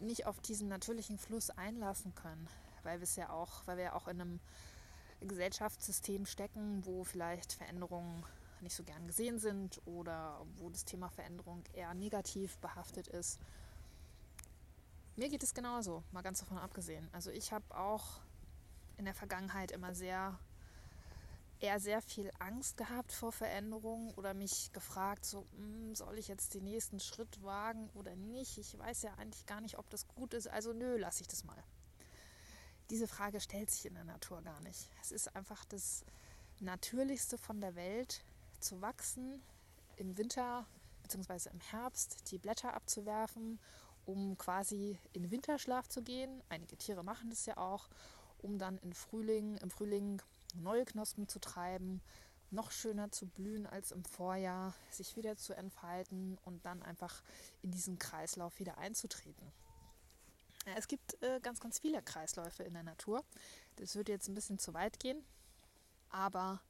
nicht 0.00 0.26
auf 0.26 0.40
diesen 0.40 0.68
natürlichen 0.68 1.18
Fluss 1.18 1.50
einlassen 1.50 2.14
können, 2.14 2.48
weil 2.82 2.98
wir 2.98 3.04
es 3.04 3.16
ja 3.16 3.30
auch, 3.30 3.66
weil 3.66 3.76
wir 3.76 3.84
ja 3.84 3.92
auch 3.94 4.08
in 4.08 4.20
einem 4.20 4.40
Gesellschaftssystem 5.20 6.26
stecken, 6.26 6.84
wo 6.84 7.04
vielleicht 7.04 7.52
Veränderungen 7.52 8.24
nicht 8.60 8.74
so 8.74 8.82
gern 8.82 9.06
gesehen 9.06 9.38
sind 9.38 9.80
oder 9.86 10.44
wo 10.56 10.68
das 10.70 10.84
Thema 10.84 11.08
Veränderung 11.08 11.62
eher 11.72 11.94
negativ 11.94 12.58
behaftet 12.58 13.08
ist. 13.08 13.40
Mir 15.18 15.28
geht 15.28 15.42
es 15.42 15.52
genauso, 15.52 16.04
mal 16.12 16.22
ganz 16.22 16.38
davon 16.38 16.58
abgesehen. 16.58 17.08
Also 17.10 17.32
ich 17.32 17.52
habe 17.52 17.76
auch 17.76 18.20
in 18.98 19.04
der 19.04 19.14
Vergangenheit 19.14 19.72
immer 19.72 19.92
sehr, 19.92 20.38
eher 21.58 21.80
sehr 21.80 22.00
viel 22.02 22.30
Angst 22.38 22.76
gehabt 22.76 23.10
vor 23.10 23.32
Veränderungen 23.32 24.14
oder 24.14 24.32
mich 24.32 24.72
gefragt, 24.72 25.24
so, 25.24 25.44
hm, 25.56 25.96
soll 25.96 26.20
ich 26.20 26.28
jetzt 26.28 26.54
den 26.54 26.62
nächsten 26.62 27.00
Schritt 27.00 27.42
wagen 27.42 27.90
oder 27.94 28.14
nicht? 28.14 28.58
Ich 28.58 28.78
weiß 28.78 29.02
ja 29.02 29.12
eigentlich 29.14 29.44
gar 29.46 29.60
nicht, 29.60 29.76
ob 29.76 29.90
das 29.90 30.06
gut 30.06 30.34
ist, 30.34 30.46
also 30.46 30.72
nö, 30.72 30.96
lasse 30.96 31.22
ich 31.22 31.26
das 31.26 31.42
mal. 31.42 31.64
Diese 32.88 33.08
Frage 33.08 33.40
stellt 33.40 33.72
sich 33.72 33.86
in 33.86 33.94
der 33.94 34.04
Natur 34.04 34.40
gar 34.42 34.60
nicht. 34.60 34.88
Es 35.02 35.10
ist 35.10 35.34
einfach 35.34 35.64
das 35.64 36.04
Natürlichste 36.60 37.38
von 37.38 37.60
der 37.60 37.74
Welt, 37.74 38.22
zu 38.60 38.80
wachsen, 38.82 39.42
im 39.96 40.16
Winter 40.16 40.64
bzw. 41.02 41.50
im 41.50 41.58
Herbst 41.58 42.30
die 42.30 42.38
Blätter 42.38 42.74
abzuwerfen 42.74 43.58
um 44.08 44.38
quasi 44.38 44.98
in 45.12 45.30
Winterschlaf 45.30 45.86
zu 45.86 46.02
gehen. 46.02 46.42
Einige 46.48 46.78
Tiere 46.78 47.04
machen 47.04 47.28
das 47.28 47.44
ja 47.44 47.58
auch, 47.58 47.88
um 48.38 48.58
dann 48.58 48.78
im 48.78 48.92
Frühling, 48.92 49.58
im 49.58 49.70
Frühling 49.70 50.22
neue 50.54 50.86
Knospen 50.86 51.28
zu 51.28 51.38
treiben, 51.38 52.00
noch 52.50 52.70
schöner 52.70 53.10
zu 53.12 53.26
blühen 53.26 53.66
als 53.66 53.92
im 53.92 54.02
Vorjahr, 54.04 54.74
sich 54.90 55.14
wieder 55.16 55.36
zu 55.36 55.54
entfalten 55.54 56.38
und 56.46 56.64
dann 56.64 56.82
einfach 56.82 57.22
in 57.62 57.70
diesen 57.70 57.98
Kreislauf 57.98 58.58
wieder 58.58 58.78
einzutreten. 58.78 59.52
Es 60.74 60.88
gibt 60.88 61.22
äh, 61.22 61.40
ganz, 61.40 61.60
ganz 61.60 61.78
viele 61.78 62.02
Kreisläufe 62.02 62.62
in 62.62 62.72
der 62.72 62.82
Natur. 62.82 63.22
Das 63.76 63.94
würde 63.94 64.12
jetzt 64.12 64.28
ein 64.28 64.34
bisschen 64.34 64.58
zu 64.58 64.72
weit 64.72 64.98
gehen, 65.00 65.22
aber 66.08 66.62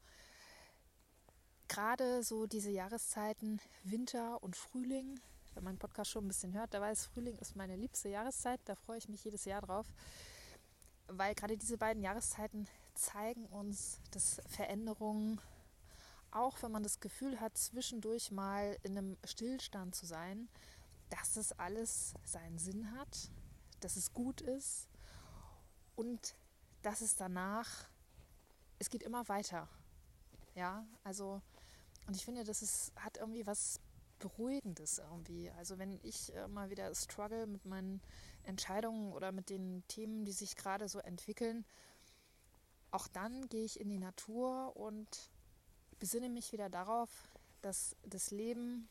gerade 1.68 2.24
so 2.24 2.46
diese 2.46 2.70
Jahreszeiten 2.70 3.60
Winter 3.84 4.42
und 4.42 4.56
Frühling, 4.56 5.20
wenn 5.58 5.64
man 5.64 5.76
Podcast 5.76 6.12
schon 6.12 6.24
ein 6.24 6.28
bisschen 6.28 6.52
hört, 6.52 6.72
da 6.72 6.80
weiß 6.80 7.06
Frühling 7.06 7.36
ist 7.38 7.56
meine 7.56 7.74
liebste 7.74 8.08
Jahreszeit, 8.08 8.60
da 8.64 8.76
freue 8.76 8.98
ich 8.98 9.08
mich 9.08 9.24
jedes 9.24 9.44
Jahr 9.44 9.60
drauf, 9.60 9.86
weil 11.08 11.34
gerade 11.34 11.56
diese 11.56 11.76
beiden 11.76 12.00
Jahreszeiten 12.00 12.68
zeigen 12.94 13.44
uns, 13.46 14.00
dass 14.12 14.40
Veränderungen 14.46 15.40
auch 16.30 16.62
wenn 16.62 16.70
man 16.70 16.84
das 16.84 17.00
Gefühl 17.00 17.40
hat, 17.40 17.56
zwischendurch 17.56 18.30
mal 18.30 18.78
in 18.82 18.96
einem 18.96 19.16
Stillstand 19.24 19.96
zu 19.96 20.06
sein, 20.06 20.48
dass 21.10 21.34
das 21.34 21.58
alles 21.58 22.14
seinen 22.24 22.58
Sinn 22.58 22.92
hat, 22.92 23.30
dass 23.80 23.96
es 23.96 24.12
gut 24.12 24.40
ist 24.40 24.88
und 25.96 26.36
dass 26.82 27.00
es 27.00 27.16
danach, 27.16 27.88
es 28.78 28.90
geht 28.90 29.02
immer 29.02 29.28
weiter. 29.28 29.68
Ja, 30.54 30.86
also, 31.02 31.40
und 32.06 32.14
ich 32.14 32.24
finde, 32.24 32.44
das 32.44 32.62
ist, 32.62 32.92
hat 32.96 33.16
irgendwie 33.16 33.46
was 33.46 33.80
Beruhigendes 34.18 34.98
irgendwie. 34.98 35.50
Also 35.50 35.78
wenn 35.78 35.98
ich 36.02 36.34
äh, 36.34 36.48
mal 36.48 36.70
wieder 36.70 36.94
struggle 36.94 37.46
mit 37.46 37.64
meinen 37.64 38.00
Entscheidungen 38.42 39.12
oder 39.12 39.32
mit 39.32 39.50
den 39.50 39.82
Themen, 39.88 40.24
die 40.24 40.32
sich 40.32 40.56
gerade 40.56 40.88
so 40.88 40.98
entwickeln, 40.98 41.64
auch 42.90 43.06
dann 43.08 43.48
gehe 43.48 43.64
ich 43.64 43.78
in 43.80 43.88
die 43.88 43.98
Natur 43.98 44.76
und 44.76 45.30
besinne 45.98 46.28
mich 46.28 46.52
wieder 46.52 46.70
darauf, 46.70 47.10
dass 47.60 47.96
das 48.02 48.30
Leben 48.30 48.88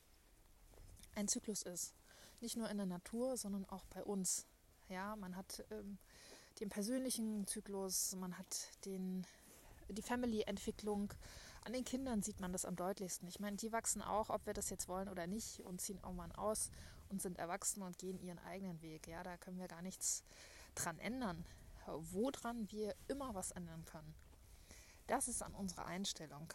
ein 1.15 1.27
Zyklus 1.27 1.63
ist. 1.63 1.93
Nicht 2.41 2.57
nur 2.57 2.69
in 2.69 2.77
der 2.77 2.85
Natur, 2.85 3.37
sondern 3.37 3.65
auch 3.69 3.85
bei 3.85 4.03
uns. 4.03 4.45
Ja, 4.89 5.15
man 5.15 5.35
hat 5.35 5.65
ähm, 5.71 5.97
den 6.59 6.69
persönlichen 6.69 7.47
Zyklus, 7.47 8.15
man 8.15 8.37
hat 8.37 8.69
den, 8.85 9.25
die 9.89 10.01
Family-Entwicklung. 10.01 11.13
An 11.67 11.73
den 11.73 11.83
Kindern 11.83 12.23
sieht 12.23 12.39
man 12.39 12.53
das 12.53 12.63
am 12.63 12.77
deutlichsten. 12.77 13.27
Ich 13.27 13.41
meine, 13.41 13.57
die 13.57 13.73
wachsen 13.73 14.01
auch, 14.01 14.29
ob 14.29 14.45
wir 14.45 14.53
das 14.53 14.69
jetzt 14.69 14.87
wollen 14.87 15.09
oder 15.09 15.27
nicht, 15.27 15.59
und 15.65 15.81
ziehen 15.81 15.99
irgendwann 16.01 16.31
aus 16.31 16.71
und 17.09 17.21
sind 17.21 17.37
erwachsen 17.39 17.81
und 17.81 17.97
gehen 17.97 18.21
ihren 18.21 18.39
eigenen 18.39 18.81
Weg. 18.81 19.05
Ja, 19.05 19.21
da 19.21 19.35
können 19.35 19.59
wir 19.59 19.67
gar 19.67 19.81
nichts 19.81 20.23
dran 20.75 20.97
ändern. 20.97 21.43
Woran 21.85 22.71
wir 22.71 22.95
immer 23.09 23.35
was 23.35 23.51
ändern 23.51 23.83
können. 23.83 24.15
Das 25.07 25.27
ist 25.27 25.43
an 25.43 25.53
unserer 25.55 25.85
Einstellung 25.87 26.47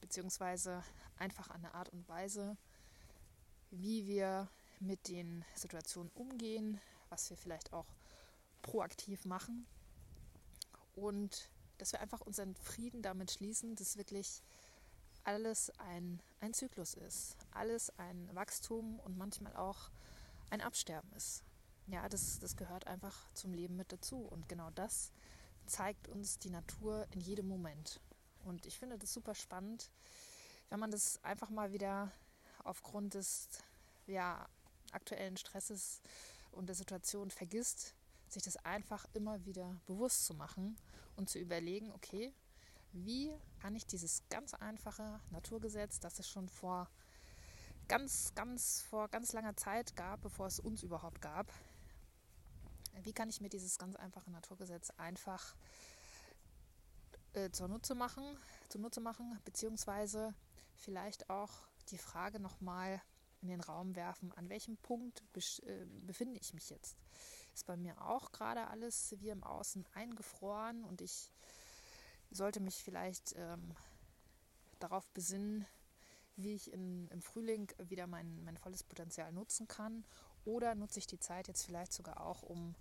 beziehungsweise 0.00 0.84
einfach 1.18 1.50
an 1.50 1.62
der 1.62 1.74
Art 1.74 1.88
und 1.88 2.08
Weise, 2.08 2.56
wie 3.72 4.06
wir 4.06 4.48
mit 4.78 5.08
den 5.08 5.44
Situationen 5.56 6.12
umgehen, 6.14 6.80
was 7.08 7.28
wir 7.30 7.36
vielleicht 7.36 7.72
auch 7.72 7.96
proaktiv 8.62 9.24
machen 9.24 9.66
und 10.94 11.50
dass 11.82 11.92
wir 11.92 12.00
einfach 12.00 12.20
unseren 12.20 12.54
Frieden 12.54 13.02
damit 13.02 13.32
schließen, 13.32 13.74
dass 13.74 13.96
wirklich 13.96 14.44
alles 15.24 15.68
ein, 15.78 16.22
ein 16.38 16.54
Zyklus 16.54 16.94
ist, 16.94 17.36
alles 17.50 17.90
ein 17.98 18.30
Wachstum 18.34 19.00
und 19.00 19.18
manchmal 19.18 19.56
auch 19.56 19.90
ein 20.50 20.60
Absterben 20.60 21.12
ist. 21.14 21.42
Ja, 21.88 22.08
das, 22.08 22.38
das 22.38 22.56
gehört 22.56 22.86
einfach 22.86 23.32
zum 23.34 23.52
Leben 23.52 23.74
mit 23.74 23.90
dazu 23.90 24.18
und 24.18 24.48
genau 24.48 24.70
das 24.70 25.10
zeigt 25.66 26.06
uns 26.06 26.38
die 26.38 26.50
Natur 26.50 27.04
in 27.10 27.20
jedem 27.20 27.48
Moment. 27.48 28.00
Und 28.44 28.64
ich 28.64 28.78
finde 28.78 28.96
das 28.96 29.12
super 29.12 29.34
spannend, 29.34 29.90
wenn 30.70 30.78
man 30.78 30.92
das 30.92 31.18
einfach 31.24 31.50
mal 31.50 31.72
wieder 31.72 32.12
aufgrund 32.62 33.14
des 33.14 33.48
ja, 34.06 34.48
aktuellen 34.92 35.36
Stresses 35.36 36.00
und 36.52 36.66
der 36.68 36.76
Situation 36.76 37.32
vergisst, 37.32 37.96
sich 38.28 38.44
das 38.44 38.56
einfach 38.58 39.04
immer 39.14 39.44
wieder 39.46 39.80
bewusst 39.86 40.26
zu 40.26 40.34
machen 40.34 40.76
und 41.22 41.28
zu 41.28 41.38
überlegen, 41.38 41.92
okay, 41.92 42.34
wie 42.92 43.32
kann 43.60 43.76
ich 43.76 43.86
dieses 43.86 44.24
ganz 44.28 44.54
einfache 44.54 45.20
Naturgesetz, 45.30 46.00
das 46.00 46.18
es 46.18 46.28
schon 46.28 46.48
vor 46.48 46.90
ganz, 47.86 48.34
ganz, 48.34 48.82
vor 48.82 49.08
ganz 49.08 49.32
langer 49.32 49.56
Zeit 49.56 49.94
gab, 49.94 50.20
bevor 50.22 50.48
es 50.48 50.58
uns 50.58 50.82
überhaupt 50.82 51.22
gab, 51.22 51.46
wie 53.04 53.12
kann 53.12 53.28
ich 53.28 53.40
mir 53.40 53.48
dieses 53.48 53.78
ganz 53.78 53.94
einfache 53.94 54.32
Naturgesetz 54.32 54.90
einfach 54.96 55.54
äh, 57.34 57.48
Nutze 57.68 57.94
machen, 57.94 58.24
zunutze 58.68 59.00
machen, 59.00 59.38
beziehungsweise 59.44 60.34
vielleicht 60.74 61.30
auch 61.30 61.52
die 61.90 61.98
Frage 61.98 62.40
nochmal 62.40 63.00
in 63.42 63.48
den 63.48 63.60
Raum 63.60 63.94
werfen, 63.94 64.32
an 64.32 64.48
welchem 64.48 64.76
Punkt 64.76 65.22
äh, 65.36 65.86
befinde 66.04 66.40
ich 66.40 66.52
mich 66.52 66.68
jetzt? 66.68 66.96
Ist 67.54 67.66
bei 67.66 67.76
mir 67.76 68.00
auch 68.00 68.32
gerade 68.32 68.68
alles 68.68 69.14
wie 69.18 69.30
im 69.30 69.44
Außen 69.44 69.84
eingefroren 69.94 70.84
und 70.84 71.00
ich 71.00 71.30
sollte 72.30 72.60
mich 72.60 72.82
vielleicht 72.82 73.34
ähm, 73.36 73.74
darauf 74.78 75.08
besinnen, 75.10 75.66
wie 76.36 76.54
ich 76.54 76.72
in, 76.72 77.08
im 77.08 77.20
Frühling 77.20 77.70
wieder 77.88 78.06
mein, 78.06 78.42
mein 78.44 78.56
volles 78.56 78.82
Potenzial 78.82 79.32
nutzen 79.32 79.68
kann? 79.68 80.04
Oder 80.44 80.74
nutze 80.74 80.98
ich 80.98 81.06
die 81.06 81.20
Zeit 81.20 81.48
jetzt 81.48 81.64
vielleicht 81.64 81.92
sogar 81.92 82.20
auch, 82.20 82.42
um 82.42 82.74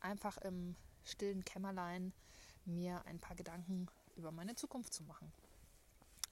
einfach 0.00 0.36
im 0.38 0.76
stillen 1.04 1.44
Kämmerlein 1.44 2.12
mir 2.64 3.04
ein 3.06 3.18
paar 3.18 3.36
Gedanken 3.36 3.88
über 4.16 4.30
meine 4.30 4.54
Zukunft 4.54 4.92
zu 4.92 5.02
machen. 5.04 5.32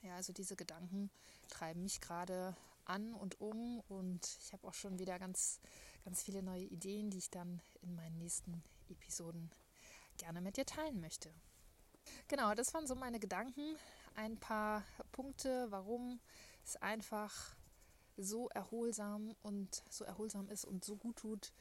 Ja, 0.02 0.16
also 0.16 0.32
diese 0.32 0.56
Gedanken 0.56 1.10
treiben 1.48 1.82
mich 1.82 2.00
gerade 2.00 2.56
an 2.84 3.14
und 3.14 3.40
um 3.40 3.80
und 3.88 4.26
ich 4.40 4.52
habe 4.52 4.66
auch 4.66 4.74
schon 4.74 4.98
wieder 4.98 5.18
ganz, 5.18 5.60
ganz 6.04 6.22
viele 6.22 6.42
neue 6.42 6.64
Ideen, 6.64 7.10
die 7.10 7.18
ich 7.18 7.30
dann 7.30 7.60
in 7.82 7.94
meinen 7.94 8.18
nächsten 8.18 8.62
Episoden 8.88 9.50
gerne 10.16 10.40
mit 10.40 10.56
dir 10.56 10.66
teilen 10.66 11.00
möchte. 11.00 11.30
Genau, 12.28 12.54
das 12.54 12.74
waren 12.74 12.86
so 12.86 12.94
meine 12.94 13.20
Gedanken. 13.20 13.76
Ein 14.14 14.36
paar 14.38 14.84
Punkte, 15.12 15.66
warum 15.70 16.20
es 16.64 16.76
einfach 16.76 17.54
so 18.16 18.48
erholsam 18.50 19.34
und 19.42 19.82
so 19.88 20.04
erholsam 20.04 20.48
ist 20.48 20.64
und 20.64 20.84
so 20.84 20.96
gut 20.96 21.16
tut, 21.16 21.52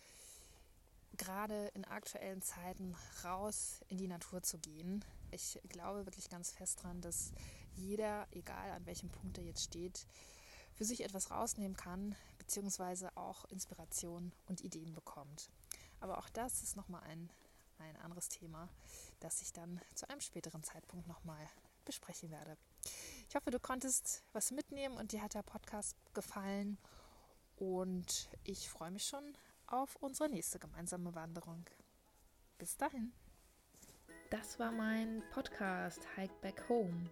gerade 1.18 1.68
in 1.74 1.86
aktuellen 1.86 2.42
Zeiten 2.42 2.96
raus 3.24 3.82
in 3.88 3.98
die 3.98 4.08
Natur 4.08 4.42
zu 4.42 4.58
gehen. 4.58 5.04
Ich 5.32 5.60
glaube 5.70 6.06
wirklich 6.06 6.30
ganz 6.30 6.52
fest 6.52 6.80
daran, 6.80 7.02
dass 7.02 7.32
jeder, 7.76 8.28
egal 8.32 8.72
an 8.72 8.86
welchem 8.86 9.10
Punkt 9.10 9.38
er 9.38 9.44
jetzt 9.44 9.64
steht, 9.64 10.06
für 10.74 10.86
sich 10.86 11.04
etwas 11.04 11.32
rausnehmen 11.32 11.78
kann, 11.78 12.16
beziehungsweise 12.50 13.16
auch 13.16 13.46
Inspiration 13.46 14.32
und 14.48 14.62
Ideen 14.62 14.96
bekommt. 14.96 15.52
Aber 16.00 16.18
auch 16.18 16.30
das 16.30 16.64
ist 16.64 16.76
nochmal 16.76 17.04
ein, 17.04 17.30
ein 17.78 17.96
anderes 17.98 18.28
Thema, 18.28 18.70
das 19.20 19.44
ich 19.44 19.54
dann 19.54 19.80
zu 19.94 20.10
einem 20.10 20.20
späteren 20.20 20.64
Zeitpunkt 20.64 21.06
nochmal 21.08 21.48
besprechen 21.86 22.32
werde. 22.32 22.58
Ich 23.30 23.36
hoffe, 23.36 23.52
du 23.52 23.60
konntest 23.60 24.24
was 24.34 24.50
mitnehmen 24.50 24.98
und 24.98 25.12
dir 25.12 25.22
hat 25.22 25.36
der 25.36 25.44
Podcast 25.44 25.96
gefallen. 26.16 26.80
Und 27.56 28.30
ich 28.44 28.68
freue 28.68 28.90
mich 28.90 29.06
schon 29.06 29.38
auf 29.68 29.96
unsere 29.98 30.28
nächste 30.28 30.58
gemeinsame 30.58 31.14
Wanderung. 31.14 31.68
Bis 32.58 32.78
dahin. 32.78 33.12
Das 34.32 34.58
war 34.58 34.72
mein 34.72 35.22
Podcast 35.30 36.02
Hike 36.16 36.34
Back 36.42 36.68
Home. 36.68 37.12